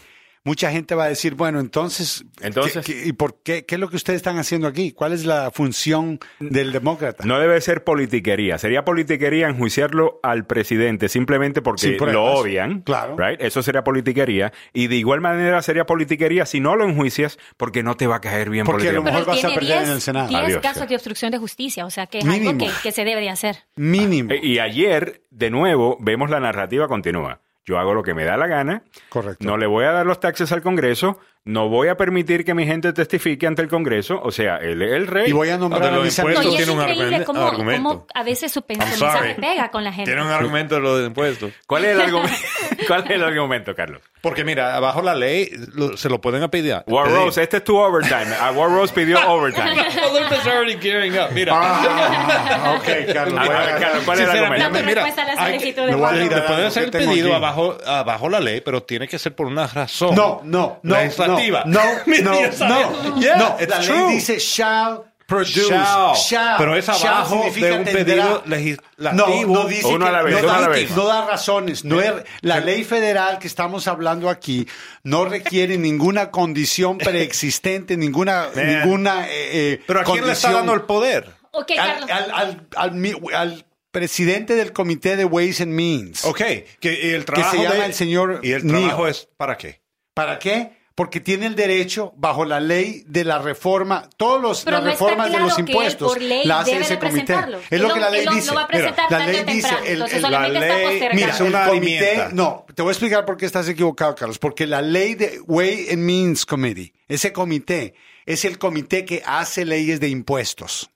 [0.45, 3.65] mucha gente va a decir, bueno, entonces, Entonces- ¿qué- qué- ¿y por qué?
[3.65, 4.91] ¿Qué es lo que ustedes están haciendo aquí?
[4.91, 7.23] ¿Cuál es la función del demócrata?
[7.25, 8.57] No debe ser politiquería.
[8.57, 12.81] Sería politiquería enjuiciarlo al presidente simplemente porque lo odian.
[12.81, 13.15] Claro.
[13.17, 13.39] right?
[13.41, 14.51] Eso sería politiquería.
[14.73, 18.21] Y de igual manera sería politiquería si no lo enjuicias porque no te va a
[18.21, 20.27] caer bien Porque a lo mejor vas a perder en 10 el Senado.
[20.27, 20.61] 10 Adiós.
[20.61, 22.49] casos de obstrucción de justicia, o sea que es Mínimo.
[22.51, 23.59] algo que, que se debe de hacer.
[23.75, 24.31] Mínimo.
[24.33, 27.39] Eh, Y ayer, de nuevo, vemos la narrativa continúa.
[27.66, 28.84] Yo hago lo que me da la gana.
[29.09, 29.45] Correcto.
[29.45, 31.20] No le voy a dar los taxes al Congreso.
[31.45, 34.17] No voy a permitir que mi gente testifique ante el Congreso.
[34.23, 35.29] O sea, él es el rey.
[35.29, 37.45] Y voy a nombrar de a los impuestos No, y es tiene un argumento- cómo,
[37.47, 37.83] argumento.
[37.89, 40.09] cómo a veces su, mensaje pega con la gente.
[40.09, 41.51] Tiene un argumento de los impuestos.
[41.67, 42.37] ¿Cuál es el argumento?
[42.87, 44.01] ¿Cuál es el argumento, Carlos?
[44.21, 46.81] Porque mira, bajo la ley lo- se lo pueden pedir.
[46.87, 47.17] War pedir.
[47.19, 48.33] Rose, este es tu overtime.
[48.39, 49.71] A War Rose pidió overtime.
[50.11, 51.27] Olympus already gearing up.
[51.33, 53.39] Mira, Ah, ok, Carlos.
[53.39, 54.63] A voy a- ver, Carlos, ¿cuál es el argumento?
[54.65, 55.07] Dame mira, la
[55.43, 56.25] hay de me voy a Warren.
[56.25, 57.35] ir le pueden ¿qué hacer el tengo pedido aquí?
[57.35, 60.15] abajo, abajo la ley, pero tiene que ser por una razón.
[60.15, 60.95] No, no, no,
[61.34, 61.63] no, efectiva.
[61.65, 62.67] No, no,
[63.15, 63.57] no, Yeah, no.
[63.59, 64.09] it's La ley true.
[64.11, 65.67] dice shall produce.
[65.69, 66.15] Shall.
[66.15, 66.57] Shall.
[66.57, 67.93] Pero es abajo de un tendrá.
[67.93, 69.27] pedido legislativo.
[69.47, 70.91] No, no dice Uno a que- la vez, no, uno a la da, vez.
[70.91, 71.86] no da razones.
[71.86, 72.11] No es,
[72.41, 74.67] la ley federal que estamos hablando aquí
[75.03, 78.67] no requiere ninguna condición preexistente, ninguna, Man.
[78.67, 79.31] ninguna eh,
[79.73, 81.31] eh, Pero ¿a quién le está dando el poder?
[81.51, 86.25] Ok, al, al, al, al presidente del comité de Ways and Means.
[86.25, 86.41] Ok,
[86.79, 88.79] que el trabajo se llama de- el señor ¿Y el Neal.
[88.81, 89.81] trabajo es para qué?
[90.15, 90.82] ¿Para qué?
[90.95, 95.29] Porque tiene el derecho, bajo la ley de la reforma, todos los las no reformas
[95.29, 97.33] claro de los que él, impuestos, por ley, la hace debe ese de comité.
[97.71, 98.47] Es lo lo- que la ley lo- dice.
[98.47, 99.99] lo va a presentar la ley dice, el,
[100.31, 103.67] la ley- mira, Es una el comité, no, te voy a explicar por qué estás
[103.67, 107.95] equivocado, Carlos, porque la ley de Way and Means Committee, ese comité,
[108.27, 110.91] es el comité que hace leyes de impuestos.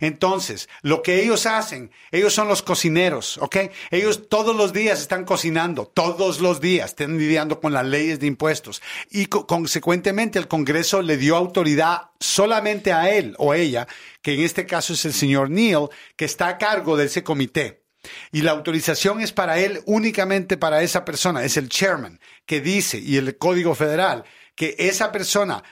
[0.00, 3.56] Entonces, lo que ellos hacen, ellos son los cocineros, ¿ok?
[3.90, 8.26] Ellos todos los días están cocinando, todos los días están lidiando con las leyes de
[8.26, 8.82] impuestos.
[9.10, 13.86] Y co- consecuentemente el Congreso le dio autoridad solamente a él o ella,
[14.22, 17.84] que en este caso es el señor Neal, que está a cargo de ese comité.
[18.32, 22.98] Y la autorización es para él únicamente para esa persona, es el chairman, que dice,
[22.98, 24.24] y el Código Federal,
[24.54, 25.62] que esa persona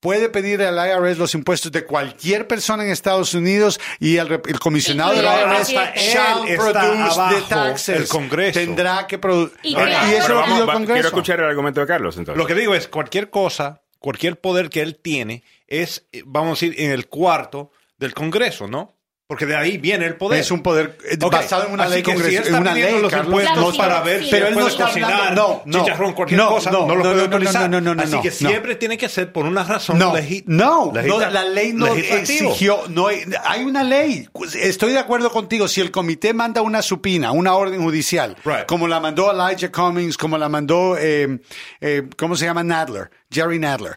[0.00, 4.58] puede pedir al IRS los impuestos de cualquier persona en Estados Unidos y el, el
[4.58, 7.96] comisionado del IRS shall produce the taxes.
[7.96, 8.58] el Congreso.
[8.58, 9.58] Tendrá que producir.
[9.62, 10.92] Y eso lo pidió el Congreso.
[10.94, 12.38] quiero escuchar el argumento de Carlos entonces.
[12.38, 16.66] Lo que digo es, cualquier cosa, cualquier poder que él tiene es, eh, vamos a
[16.66, 18.96] decir, en el cuarto del Congreso, ¿no?
[19.30, 20.40] Porque de ahí viene el poder.
[20.40, 23.00] Es un poder eh, Ok, basado en una así ley que si en una ley,
[23.00, 23.26] los Carlos.
[23.44, 26.48] impuestos para ver si Pero él no está cocinar, hablando- no, no, chicharrón, cualquier no,
[26.48, 27.70] cosa, no, no, lo no, puede no, no, autorizar.
[27.70, 28.34] no, no, no, Así no, que no.
[28.34, 32.80] siempre tiene que ser por una razón No, legi- no, legita- la ley no exigió,
[32.88, 34.28] no hay, hay una ley.
[34.60, 35.68] Estoy de acuerdo contigo.
[35.68, 38.66] Si el comité manda una supina, una orden judicial, Right.
[38.66, 41.38] como la mandó Elijah Cummings, como la mandó, eh,
[41.80, 42.64] eh, ¿cómo se llama?
[42.64, 43.96] Nadler, Jerry Nadler.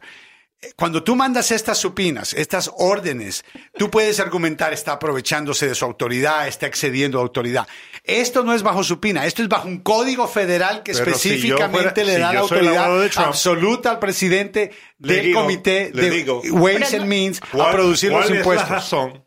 [0.75, 3.43] Cuando tú mandas estas supinas, estas órdenes,
[3.77, 7.67] tú puedes argumentar está aprovechándose de su autoridad, está excediendo autoridad.
[8.03, 11.55] Esto no es bajo supina, esto es bajo un código federal que Pero si yo
[11.55, 16.09] específicamente fuera- le si da la autoridad Trump, absoluta al presidente del digo- comité de
[16.09, 18.69] digo, Ways and Means a ¿Cuál- producir los ¿Cuál es impuestos.
[18.69, 19.25] la razón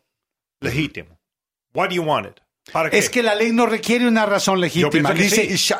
[0.59, 1.19] legítima?
[1.73, 2.37] Why do you want it?
[2.71, 2.97] ¿Para qué?
[2.97, 5.13] Es que la ley no requiere una razón legítima.
[5.13, 5.73] Dice, sí.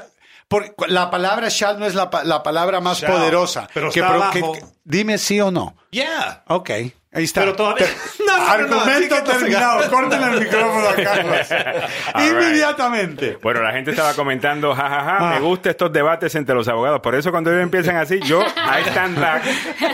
[0.48, 3.68] Shall- por- la palabra shall no es la, la palabra más Shall, poderosa.
[3.74, 4.54] pero que está abajo.
[4.54, 5.76] que- dime sí o no.
[5.92, 6.44] Yeah.
[6.48, 6.70] Ok,
[7.18, 7.42] ahí está.
[7.42, 9.90] Pero todavía- Te- No, no, no, no, Argumento se terminado.
[9.92, 11.52] Córtenle el micrófono a Carlos.
[11.52, 12.32] All right.
[12.32, 13.38] Inmediatamente.
[13.42, 15.32] Bueno, la gente estaba comentando, jajaja, Ah.
[15.36, 17.00] me gustan estos debates entre los abogados.
[17.02, 19.44] Por eso cuando ellos empiezan así, yo I stand back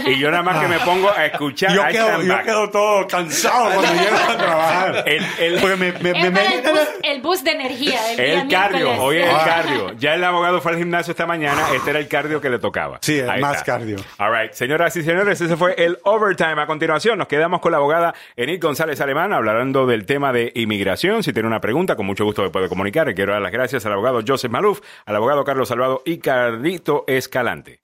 [0.05, 2.45] y yo nada más que me pongo a escuchar Yo I quedo, stand yo back.
[2.45, 5.03] quedo todo cansado cuando llego a trabajar.
[5.07, 8.91] El, el- Porque me, me, me para el boost, el boost de energía el cardio,
[9.01, 9.43] hoy es el Ah.
[9.45, 9.93] cardio.
[9.97, 12.97] Ya el abogado fue al gimnasio esta mañana, este era el cardio que le tocaba.
[13.01, 13.73] Sí, el más está.
[13.73, 13.97] cardio.
[14.17, 16.61] All right, señoras y señores, ese fue el overtime.
[16.61, 21.23] A continuación, nos quedamos con la abogada Enid González Alemán hablando del tema de inmigración.
[21.23, 23.13] Si tiene una pregunta, con mucho gusto me puede comunicar.
[23.13, 27.79] Quiero dar las gracias al abogado Joseph Maluf, al abogado Carlos Salvado y Carlito Escalante.